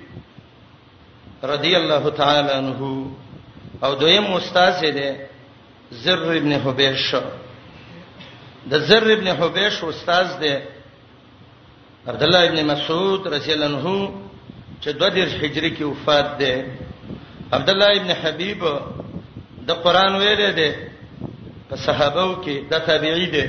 [1.44, 3.08] رضی الله تعالی عنہ
[3.84, 5.10] او دویم استاد دی
[6.04, 7.16] زر ابن حبیش
[8.72, 10.54] د زر ابن حبیش استاد دی
[12.08, 14.12] عبد الله ابن مسعود رضی الله عنه
[14.82, 16.64] چې د 20 هجری کې وفات دی
[17.54, 18.64] عبد الله ابن حبیب
[19.68, 20.93] د قران ویل دی
[21.74, 23.46] په صحابهو کې د تابعی دي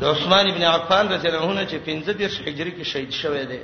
[0.00, 3.58] د عثمان ابن عفان رضی الله عنه چې 15 هجری کې شهید شوی دی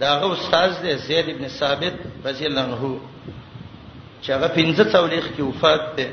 [0.00, 1.94] داغه استاد دی زید ابن ثابت
[2.28, 3.00] رضی الله عنه
[4.22, 6.06] چې هغه 15 تولیخ کې وفات دی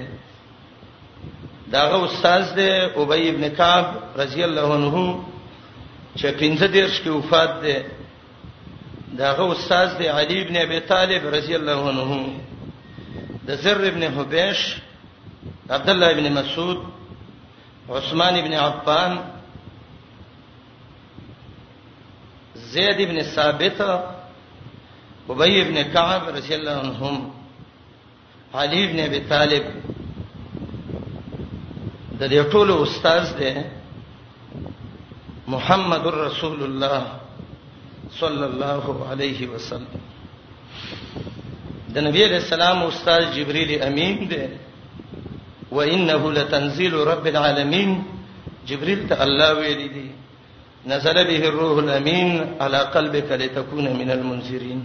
[1.72, 2.70] داغه استاد دی
[3.02, 3.86] ابی ابن کعب
[4.18, 5.20] رضی الله عنه
[6.18, 7.76] چې 15 کې وفات دی
[9.18, 12.30] داغه استاد دی علی ابن ابي طالب رضی الله عنه
[13.50, 14.60] د زر ابن حبیش
[15.70, 16.80] عبد الله ابن مسعود
[17.90, 19.20] عثمان ابن عفان
[22.56, 23.82] زید ابن ثابت
[25.30, 27.16] ابی ابن کعب رضی اللہ عنہم
[28.64, 29.64] علی ابن ابي طالب
[32.20, 33.54] د دې ټول استاد دی
[35.56, 37.02] محمد رسول الله
[38.22, 39.99] صلی الله علیه وسلم
[41.94, 44.38] د نبی علیہ السلام استاد جبرئیل امین دی
[45.72, 47.90] و انه لتنزيل رب العالمین
[48.72, 50.08] جبرئیل ته الله ویلی دی
[50.92, 52.30] نزل به الروح الامین
[52.62, 54.82] على قلبك لتكون من المنذرین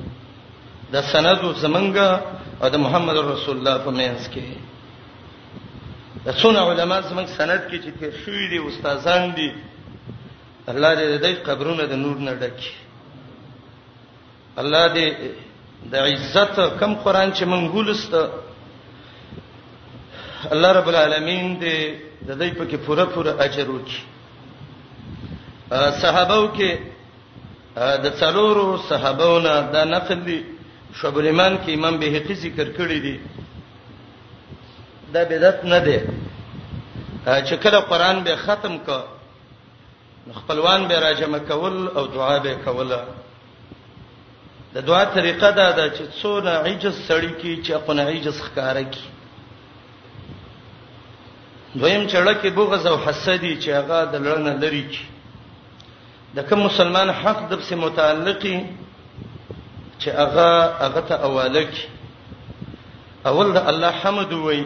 [0.97, 2.09] د سند زمنګه
[2.63, 4.47] او د محمد رسول الله په مینس کې
[6.27, 9.51] د څونه علما زمنګ سند کې چې تیر شوی دي استادان دي
[10.69, 12.61] الله دې د قبرونو د نور نه ډک
[14.63, 15.13] الله دې
[15.93, 18.13] د عزت کم قران چې مونږ ګولست
[20.55, 21.79] الله رب العالمین دې
[22.29, 24.01] د دې په کې پوره پوره اجر وکړي
[26.03, 26.71] صحابهو کې
[28.05, 30.39] د څلورو صحابهو نه دا نقل دي
[31.01, 33.15] شعب الایمان کې امام بهقي ذکر کړی دی
[35.15, 35.99] دا بدعت نه دی
[37.27, 39.05] چې کله قران به ختم ک
[40.35, 43.01] خپلوان به راجمه کول او دعا به کوله
[44.75, 49.07] د دعا طریقه دا ده چې څونه عجز سړی کی چې خپل عجز ښکارا کی
[51.75, 55.05] دویم چړه کې بغض او حسدي چې هغه د لړنه لري کی
[56.39, 58.57] د کوم مسلمان حق د څه متعلقي
[60.01, 60.51] چې هغه
[60.85, 61.85] هغه ته اواله کی
[63.33, 64.63] اول د الله حمد وای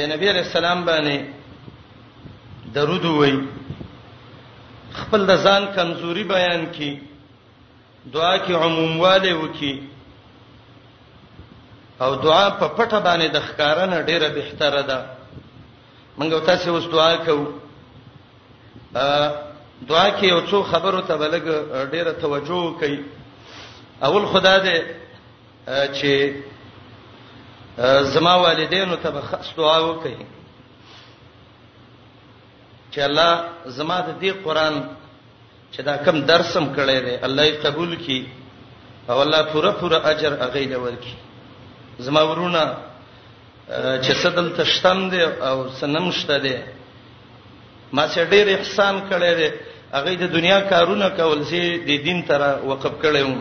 [0.00, 1.18] د نبی رسول الله باندې
[2.74, 3.34] درود وای
[5.02, 6.92] خپل د ځان کمزوري بیان کی
[8.06, 9.88] دعا کې عموم والے وکي
[12.00, 15.06] او دعا په پټه باندې د ښکارا نه ډیره بهتره ده
[16.18, 17.46] منګو تاسو اوس دعا کوو
[19.88, 21.44] دعا کې یو څو خبرو ته بلګ
[21.90, 22.96] ډیره توجه کړئ
[24.02, 24.82] اول خدا دې
[25.92, 26.42] چې
[28.04, 30.26] زما والدینو ته به خاص دعا وکړي
[32.92, 34.88] چې الله زما د دې قران
[35.72, 38.24] چې دا کم درسم کړی دی الله یې قبول کړي
[39.08, 41.16] او الله پوره پوره اجر هغه له ورکړي
[42.06, 42.62] زما ورونه
[44.02, 46.56] چې صدل تشتم دی او سنم شته دی
[47.92, 49.50] ما چې ډېر احسان کړی دی
[49.92, 53.40] هغه د دنیا کارونه کول سي د دین تر وقف کړی وم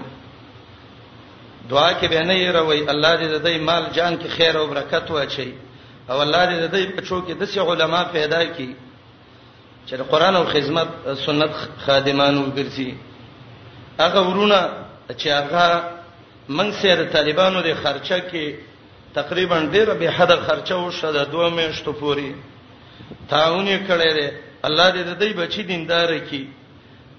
[1.72, 4.68] دعا کې به نه یې روي الله دې د دې مال جان کې خیر او
[4.74, 5.50] برکت واچي
[6.10, 8.70] او الله دې د دې په چوکې د څه علما پیدا کړي
[9.90, 10.90] چې د قران او خدمت
[11.26, 11.54] سنت
[11.86, 12.90] خادمانو ګرځي
[14.02, 14.60] هغه ورونه
[15.22, 15.84] چې هغه
[16.58, 18.56] منګ سره طالبانو د خرچه کې
[19.20, 22.30] تقریبا ډیره به حد خرچه وشو د دوه میاشتو پوري
[23.32, 24.28] تعاون یې کړی دی
[24.64, 26.46] الله دې د دې بچی دیندار کړي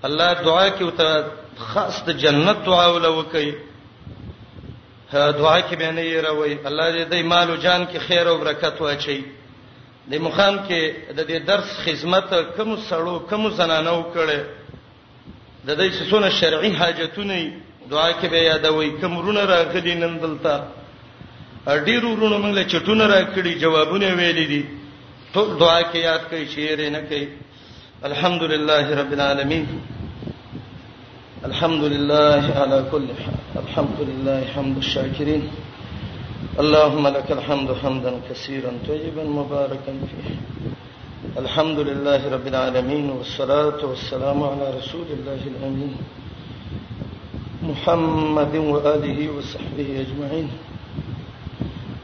[0.09, 1.25] الله دعا کې او ته
[1.71, 3.53] خاص د جنت دعا ولوکي
[5.13, 8.39] دعا کې به نه یې راوي الله دې د مال او جان کې خیر او
[8.43, 9.21] برکت واچي
[10.11, 10.83] د مخام کې
[11.17, 14.41] د دې درس خدمت کوم سړو کوم زنانو کړي
[15.69, 17.37] د دې سونه شرعي حاجتونه
[17.93, 20.55] دعا کې به یادوي کوم رونه راغلي نن دلته
[21.87, 24.61] ډیر رونه موږ له چټونه راکړي جوابونه ویل دي
[25.35, 27.27] ټول دعا کې یاد کوي شعر نه کوي
[28.13, 29.65] الحمدلله رب العالمین
[31.49, 35.43] الحمد لله على كل حال الحمد لله حمد الشاكرين
[36.59, 40.31] اللهم لك الحمد حمدا كثيرا طيبا مباركا فيه
[41.43, 45.95] الحمد لله رب العالمين والصلاه والسلام على رسول الله الامين
[47.63, 50.49] محمد واله وصحبه اجمعين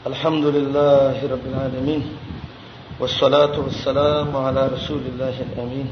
[0.07, 2.03] الحمد لله رب العالمين
[3.01, 5.89] والصلاه والسلام على رسول الله الامين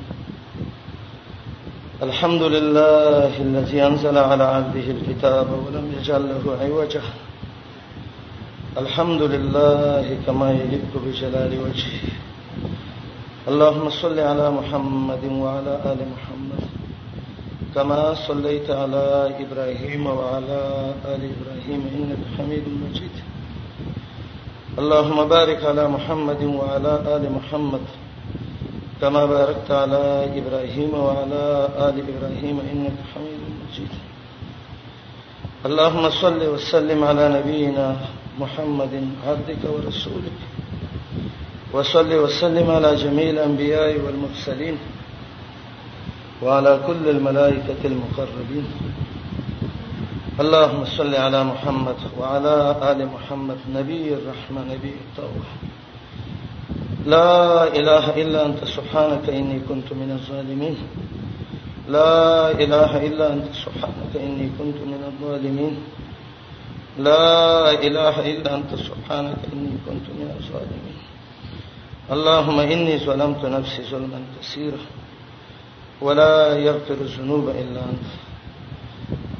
[2.02, 7.02] الحمد لله الذي انزل على عبده الكتاب ولم يجعل له عوجا
[8.80, 12.00] الحمد لله كما يليق بجلال وجهه
[13.50, 16.62] اللهم صل على محمد وعلى آل محمد
[17.74, 19.04] كما صليت على
[19.44, 20.60] إبراهيم وعلى
[21.12, 23.14] آل إبراهيم إنك حميد مجيد
[24.78, 27.84] اللهم بارك على محمد وعلى آل محمد
[29.00, 30.02] كما باركت على
[30.40, 31.42] إبراهيم وعلى
[31.88, 33.92] آل إبراهيم إنك حميد مجيد
[35.68, 37.88] اللهم صل وسلم على نبينا
[38.38, 40.38] محمد عبدك ورسولك
[41.72, 44.76] وصل وسلم على جميع الأنبياء والمرسلين
[46.42, 48.66] وعلى كل الملائكة المقربين
[50.40, 52.52] اللهم صل على محمد وعلى
[52.92, 55.44] آل محمد نبي الرحمة نبي التوبة
[57.06, 60.76] لا إله إلا أنت سبحانك إني كنت من الظالمين
[61.88, 65.76] لا إله إلا أنت سبحانك إني كنت من الظالمين
[66.98, 70.94] لا إله إلا أنت سبحانك إني كنت من الظالمين
[72.14, 74.78] اللهم إني ظلمت نفسي ظلما كثيرا
[76.00, 78.08] ولا يغفر الذنوب إلا أنت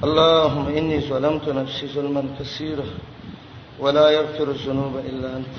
[0.04, 2.86] اللهم إني ظلمت نفسي ظلما كثيرا
[3.78, 5.54] ولا يغفر الذنوب إلا أنت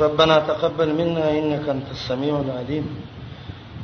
[0.00, 2.86] ربنا تقبل منا إنك أنت السميع العليم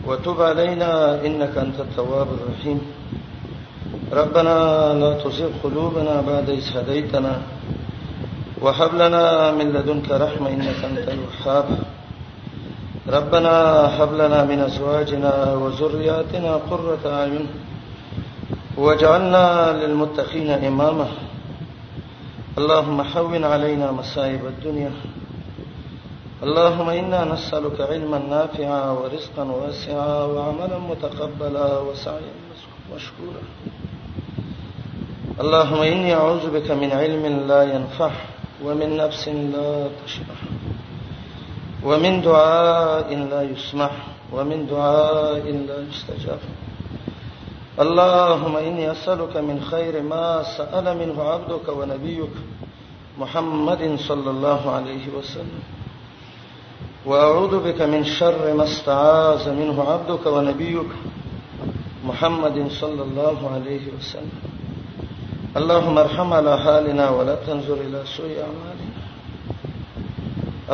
[0.07, 2.81] وتب علينا إنك أنت التواب الرحيم
[4.13, 4.55] ربنا
[4.95, 7.43] لا تزغ قلوبنا بعد إذ هديتنا
[8.63, 11.65] وهب لنا من لدنك رحمة إنك أنت الوهاب
[13.09, 13.53] ربنا
[13.99, 17.47] هب لنا من أزواجنا وذرياتنا قرة أعين
[18.77, 19.47] واجعلنا
[19.83, 21.09] للمتقين إماما
[22.59, 24.93] اللهم حون علينا مصائب الدنيا
[26.43, 32.35] اللهم إنا نسألك علما نافعا ورزقا واسعا وعملا متقبلا وسعيا
[32.95, 33.43] مشكورا
[35.41, 38.11] اللهم إني أعوذ بك من علم لا ينفع
[38.65, 40.35] ومن نفس لا تشبع
[41.85, 43.91] ومن دعاء لا يسمع
[44.33, 46.39] ومن دعاء لا يستجاب
[47.81, 52.35] اللهم إني أسألك من خير ما سأل منه عبدك ونبيك
[53.19, 55.63] محمد صلى الله عليه وسلم
[57.07, 60.91] وأعوذ بك من شر ما استعاذ منه عبدك ونبيك
[62.05, 64.31] محمد صلى الله عليه وسلم
[65.59, 68.93] اللهم ارحم على حالنا ولا تنظر الى سوء اعمالنا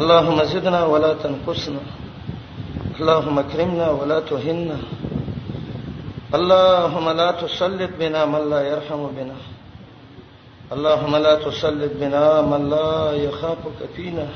[0.01, 1.83] اللهم زدنا ولا تنقصنا
[3.01, 4.79] اللهم اكرمنا ولا تهنا
[6.39, 9.37] اللهم لا تسلط بنا من لا يرحم بنا
[10.75, 14.29] اللهم لا تسلط بنا من لا يخافك فينا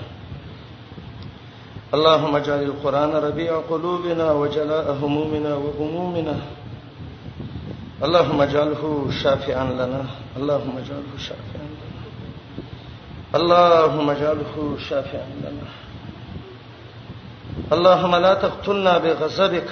[1.94, 6.36] اللهم اجعل القران ربيع قلوبنا وجلاء همومنا وغمومنا
[8.06, 8.82] اللهم اجعله
[9.22, 10.04] شافعا لنا
[10.38, 11.66] اللهم اجعله شافعا
[13.38, 14.54] اللهم اجعله
[14.88, 15.68] شافعا لنا
[17.76, 19.70] اللهم لا تقتلنا بغضبك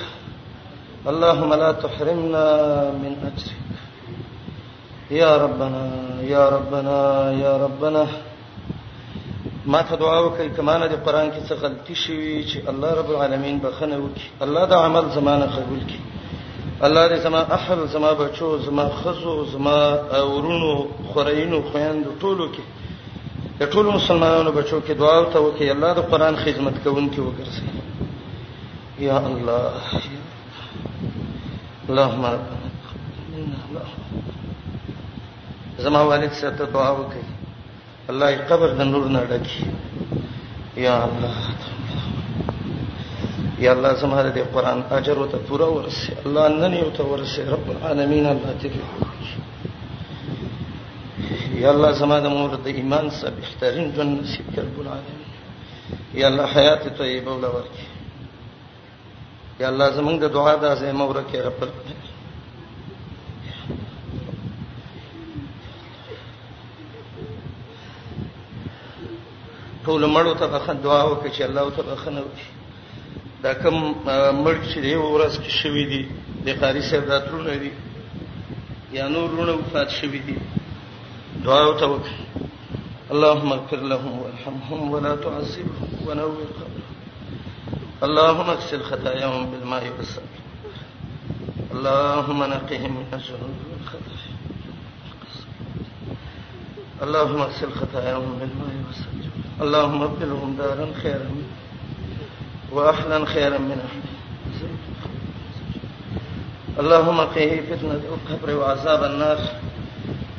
[1.13, 2.45] اللهم لا تحرمنا
[3.03, 3.71] من اجرك
[5.23, 5.85] يا ربنا
[6.35, 6.97] يا ربنا
[7.45, 8.03] يا ربنا
[9.73, 12.19] ما ته دعا وکړئ کما نه د قران کې څه غلطي شي
[12.51, 16.12] چې الله رب العالمین بخنه وکړي الله دا عمل زمانه قبول کړي
[16.87, 19.75] الله دې سما احل سما بچو سما خزو سما
[20.31, 20.71] ورونو
[21.13, 22.63] خورینو خويند ټولو کې
[23.59, 27.63] د ټولو مسلمانانو بچو کې دعا او ته وکي الله د قران خدمت کوونکې وګرځي
[29.09, 29.73] یا الله
[31.91, 32.25] اللهم
[35.85, 37.23] زما والد سره ته دعا وکي
[38.09, 39.63] الله یې قبر د نور نه ډکي
[40.87, 41.33] یا الله
[43.63, 47.43] یا الله زموږ د قران اجر او ته پوره ورسي الله نن یو ته ورسي
[47.55, 48.71] رب العالمین الله دې
[51.63, 55.21] یا الله زموږ د مور د ایمان سره بهترین جن نصیب کړ رب العالمین
[56.21, 57.85] یا الله حیات طیبه ولا ورکي
[59.61, 62.01] یا الله زموږ د دعا د ازمه ورکه رب العالمین
[69.87, 72.62] ټول مړو ته دعا وکړي چې الله ته بخنه وکړي
[73.45, 73.77] دا کوم
[74.45, 76.03] مرګ چې دی ورس کې شوې دي
[76.45, 77.71] د قاری صاحب راتلونه دي
[78.97, 80.37] یا نورونه وفات شوې دي
[81.47, 82.17] دعا او توکل
[83.15, 86.97] اللهم اغفر لهم وارحمهم ولا تعذبهم ونور قبرهم
[88.09, 90.37] اللهم اغسل خطاياهم بالماء والثلج
[91.75, 94.33] اللهم نقهم من الذنوب والخطايا
[97.09, 99.27] اللهم اغسل خطاياهم بالماء والثلج
[99.69, 101.62] اللهم ابدلهم دارا خيرا منها
[102.75, 103.87] واحلن خيرا منها
[106.81, 109.39] اللهم قه فتنة القبر وعذاب النار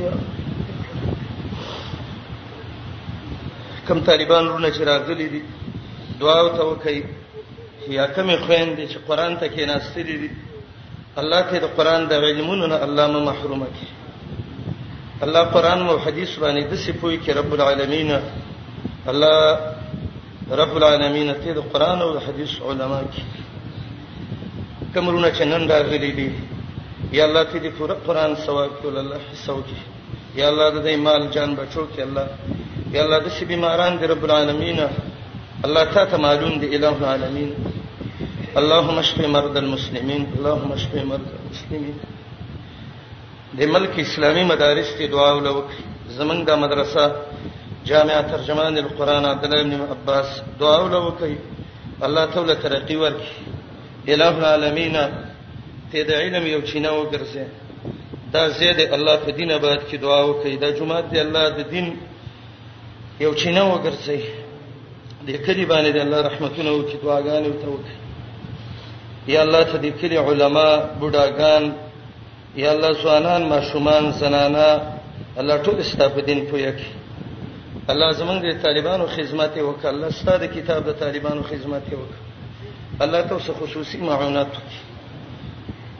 [0.01, 0.13] يا
[3.89, 5.43] کم طالبان رونه چې راغلي دي
[6.21, 7.03] دعا او توکي
[7.89, 10.31] یا کمی خويندې چې قران ته کې ناستې دي
[11.21, 13.98] الله ته د قران د علمونو نه الله محرومه کړي
[15.25, 18.11] الله قران او حديث باندې د صفوي کې رب العالمین
[19.11, 19.37] الله
[20.61, 23.23] رب العالمین ته د قران او حديث علما کې
[24.95, 26.31] کمرونه څنګه راغلي دي
[27.19, 27.71] یا الله ته دې
[28.07, 29.79] قران ثواب کول الله حساب کې
[30.41, 32.27] یا الله د مال جان بچو کې الله
[32.95, 34.79] یا الله د شي بیماران دې رب العالمین
[35.67, 37.51] الله تعالی معلوم دي الہ العالمین
[38.61, 41.95] اللهم اشف مرضى المسلمين اللهم اشف مرضى المسلمين
[43.57, 45.85] د ملک اسلامي مدارس کې دعا وکړي
[46.19, 47.05] زمنګ دا مدرسه
[47.91, 50.29] جامعه ترجمان القرآن عبد الله بن عباس
[50.61, 51.37] دعا وکړي
[52.09, 54.95] الله تعالی ترقی ورکړي الہ العالمین
[55.93, 57.45] ته د علم یو چینه وګرځي
[58.33, 61.97] دا زید الله په دین آباد کې دعا وکړي دا جمعه دی الله د دین
[63.21, 64.21] یو چینه وګرځي
[65.27, 67.97] د کلی باندې د الله رحمتونه او چې دعاګانې وته وکړي
[69.35, 70.71] یا الله ته د کلی علما
[71.01, 71.75] بډاګان
[72.57, 74.83] یا الله سوانان ماشومان زنانا
[75.39, 76.77] الله ټول ستاسو دین پویک
[77.89, 83.21] الله زمونږ د طالبانو خدمت وکړه الله ستاسو د کتاب د طالبانو خدمت وکړه الله
[83.31, 84.83] تاسو خصوصي معاونت وکړه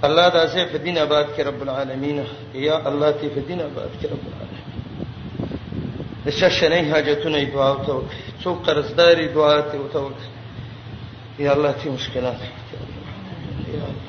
[0.07, 2.25] الله دا سه په دین آباد کې رب العالمین
[2.55, 4.69] یا الله تی په دین آباد کې رب العالمین
[6.25, 8.03] د ششنې حاجتونه دعا وکړه
[8.43, 10.23] څو قرضداري دعا ته وکړه
[11.45, 14.08] یا الله تی مشکلات یا الله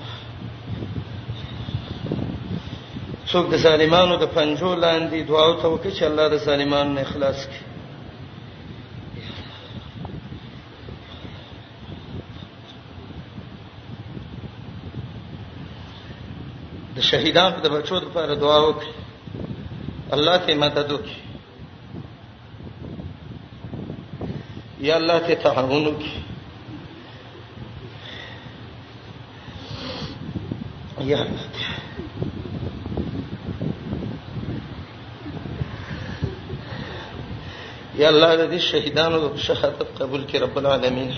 [3.31, 7.39] څوک د سالمانو د پنجو لاندې دعا او توکل چې الله د سالمانو نه اخلاص
[7.51, 7.65] کړي
[16.95, 18.91] د شهیدان په بچو لپاره دعا وکړي
[20.15, 21.17] الله ته مدد وکړي
[24.87, 26.13] یا الله ته تعاون وکړي
[31.11, 31.63] یا الله ته
[37.99, 41.11] یا الله دې شهیدانو شهادت قبول کړي رب العالمین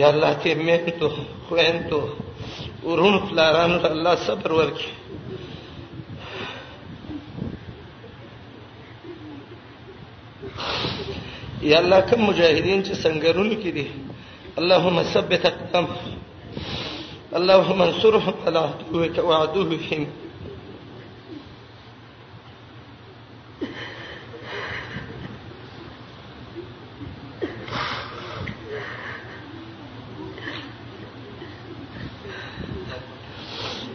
[0.00, 1.08] یا الله ته مې ته
[1.48, 1.98] خوين ته
[2.86, 4.90] ورونو پلارانو ته الله صبر ورکړي
[11.74, 13.86] یا الله کوم مجاهدین چې سنگرونو کې دي
[14.64, 15.86] اللهم ثبت اقدام
[17.42, 20.04] اللهم انصرهم على عدوك وعدوهم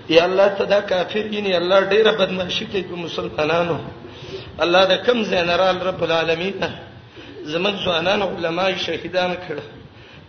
[0.09, 3.77] یا الله ته دا کافر یني الله ډیره بدمنشي کوي په مسلمانانو
[4.63, 6.53] الله دا کم زینرال رب العالمین
[7.53, 9.65] زمون ځوانان علما شهیدان کړه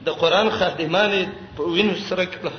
[0.07, 1.13] د قران خادمان
[1.57, 2.53] په وینو سره کړه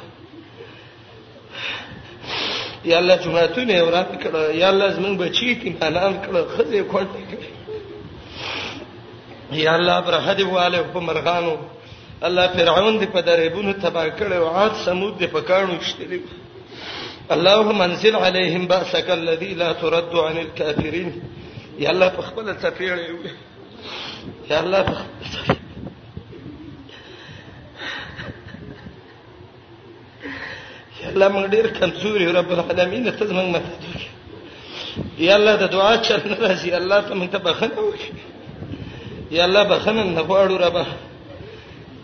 [2.90, 7.10] یا الله جمعهتونه اورات کړه یا الله زمون بچی ته امتحانان کړه خزه کړه
[9.66, 11.54] یا الله بره دې والے په مرغانو
[12.28, 16.20] الله فرعون دې په درېبونو تبا کړو عاد سمود دې په کانو شتلې
[17.36, 21.24] اللهم انزل عليهم بأسك الذي لا ترد عن الكافرين
[21.80, 22.96] يا الله تخبل خپل يا
[24.52, 24.98] یا الله په
[31.04, 34.04] يا الله موږ ډیر کمزوري رب العالمين تزمن ما تدوش
[35.28, 40.22] يا الله د دعا چل راځي الله ته موږ ته بخنه الله بخنا نه
[40.66, 40.78] رب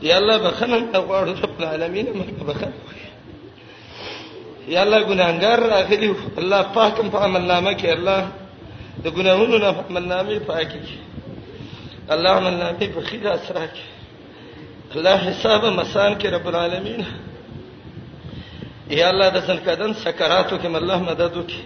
[0.03, 2.71] یا الله بخنا نه رب العالمين موږ بخنا
[4.71, 8.21] یا الله ګناګار راغلی الله پاکم په عمل نامه کې الله
[9.03, 10.79] د ګناهونو نه په عمل نامه پاکي
[12.09, 13.85] الله عمل نامه په خیر اسره کې
[14.95, 17.01] الله حساب مسان کې رب العالمین
[18.89, 21.61] یا الله د سن کدن سکراتو کې الله مدد وکي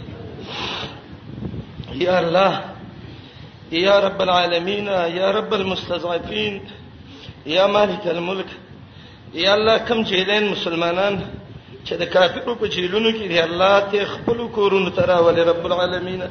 [2.05, 2.53] یا الله
[3.71, 4.85] یا رب العالمین
[5.19, 6.59] یا رب المستضعفین
[7.45, 8.47] یا مالک الملک
[9.33, 11.21] یا الله کوم چې دین مسلمانان
[11.87, 16.21] چې د کافرو په جیلونو کې دی الله ته خپل کورونو ترا ول رب العالمین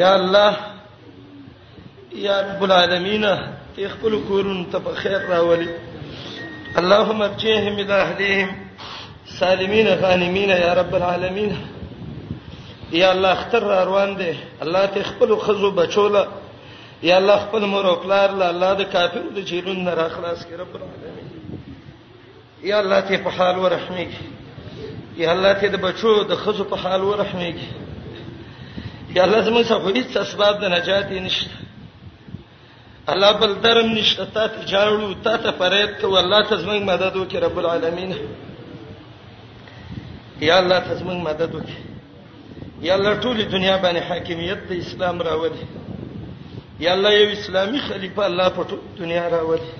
[0.00, 0.50] یا الله
[2.26, 3.24] یا رب العالمین
[3.76, 5.70] ته خپل کورونو ته په خیر راولي
[6.80, 8.48] اللهم ارجعهم الى اهلهم
[9.40, 11.50] سالمین غانمین یا رب العالمین
[13.00, 14.32] یا الله اختر روان دي
[14.66, 16.24] الله ته خپل خزو بچولا
[17.08, 20.60] یا الله خپل مور او پلار له الله د کافرو د جیلونو نه راخلاص کړه
[20.64, 21.26] رب العالمین
[22.62, 24.22] یا الله ته په حال ورحمېږي
[25.16, 27.68] یا الله ته د بچو د خزو په حال ورحمېږي
[29.14, 31.50] یا الله زموږ څخه هیڅ اسباب د نجات نشته
[33.08, 37.16] الله بل درم نشته تا ته جاړو تا ته فرید کو الله ته زموږ مدد
[37.16, 38.10] وکړي رب العالمین
[40.40, 41.86] یا الله ته زموږ مدد وکړي
[42.86, 45.64] یا الله ټول دنیا باندې حاکمیت د اسلام راوړي
[46.80, 49.70] یا الله یو اسلامي خلیفہ الله په ټول دنیا راوړي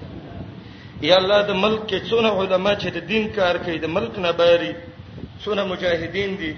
[1.07, 4.32] یا الله د ملک کې څونه علما چې د دین کار کوي د ملک نه
[4.40, 4.72] باري
[5.42, 6.53] څونه مجاهدین دي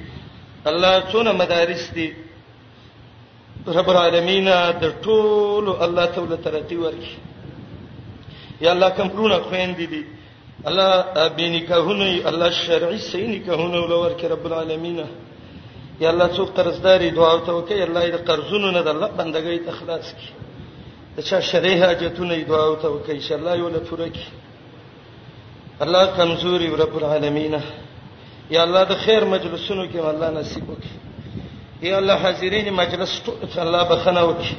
[0.70, 2.08] الله څونه مدارس دي
[3.78, 4.48] رب العالمین
[4.82, 7.16] د ټول الله تعالی ترتی ورکی
[8.64, 10.02] یا الله کمرونه خويندې دي
[10.68, 10.90] الله
[11.38, 14.96] بینی کهونه الله شرعي سینی کهونه ولور کې رب العالمین
[16.02, 20.06] یا الله څوک قرضداري دعا وته وکي الله دې قرضونو نه د الله بندګۍ تخلاص
[20.18, 20.48] کړي
[21.16, 24.24] د چا شریه حاجتونه دعا او ته وکي انشاء الله یو له پورکی
[25.84, 27.54] الله کمزوري رب العالمین
[28.54, 30.92] یا الله د خیر مجلسونو کې الله نصیب وکي
[31.88, 33.10] یا الله حاضرین مجلس
[33.52, 34.52] ته الله بخنه وکي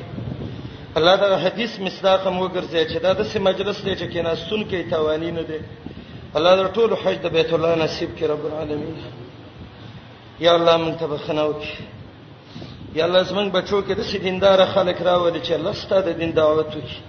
[0.97, 4.79] الله دا حدیث مصداق هم وګرځي چې دا د سې مجلس دی چې کیناستون کې
[4.93, 5.59] توانی نه دی
[6.35, 8.97] الله در ټول حج د بیت الله نصیب کړي رب العالمین
[10.39, 11.75] یا الله مونږ ته بخنه وکي
[12.95, 16.31] یا الله زمنګ بچو کې د سې دیندار خلک راوړي چې الله ستاسو د دین
[16.39, 16.99] دعوت وکړي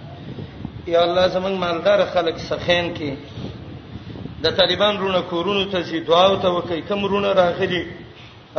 [0.93, 3.11] یا الله زمنګ مالدار خلک سخین کې
[4.43, 7.83] د طالبان رونه کورونو ته سي دعا او ته وکي کوم رونه راغلي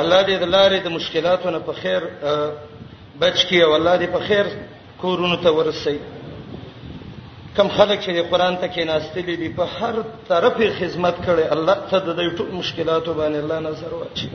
[0.03, 2.03] الله دې د لارې د مشکلاتو نه په خیر
[3.21, 4.47] بچ کی او الله دې په خیر
[5.01, 5.99] کورونو ته ورسي
[7.57, 9.95] کم خلک چې قرآن ته کې ناستلې دي په هر
[10.29, 14.29] طرفه خدمت کړي الله ته د دې ټول مشکلاتو باندې الله نظر واچي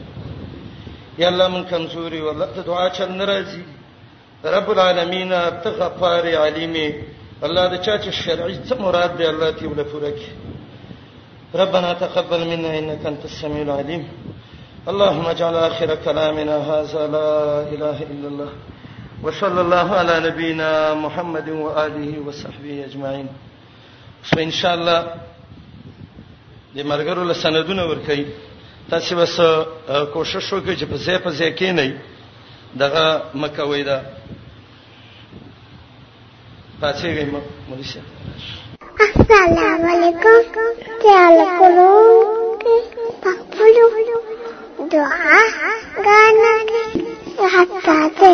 [1.22, 3.64] یا الله من کمزوري ولا ته دعا چل ناراضي
[4.56, 5.32] رب العالمین
[5.64, 6.88] ته غفار علیمه
[7.46, 10.28] الله د چا چې شرعي څه مراد دی الله تی ولا پورکه
[11.62, 14.04] ربنا تقبل منا انك انت السميع العليم
[14.92, 17.34] اللهم اجعل اخر كلامنا هذا لا
[17.74, 18.52] اله الا الله
[19.24, 20.70] وصلى الله على نبينا
[21.06, 23.28] محمد واله وصحبه اجمعين
[24.30, 25.00] سو ان شاء الله
[26.76, 28.49] د مرګرو له سندونه ورکې
[28.92, 29.34] تاسو بس
[30.14, 31.86] کوشش وکړئ چې په ځای په ځای کې نه
[32.80, 33.06] دغه
[33.42, 33.98] مکوي دا
[36.82, 37.34] پاتې غیم
[37.70, 38.02] مولشه
[39.08, 40.40] السلام علیکم
[41.04, 41.92] تعال کولو
[43.22, 45.40] په خپل دعا
[46.08, 46.82] غانې
[47.54, 48.34] حتا ته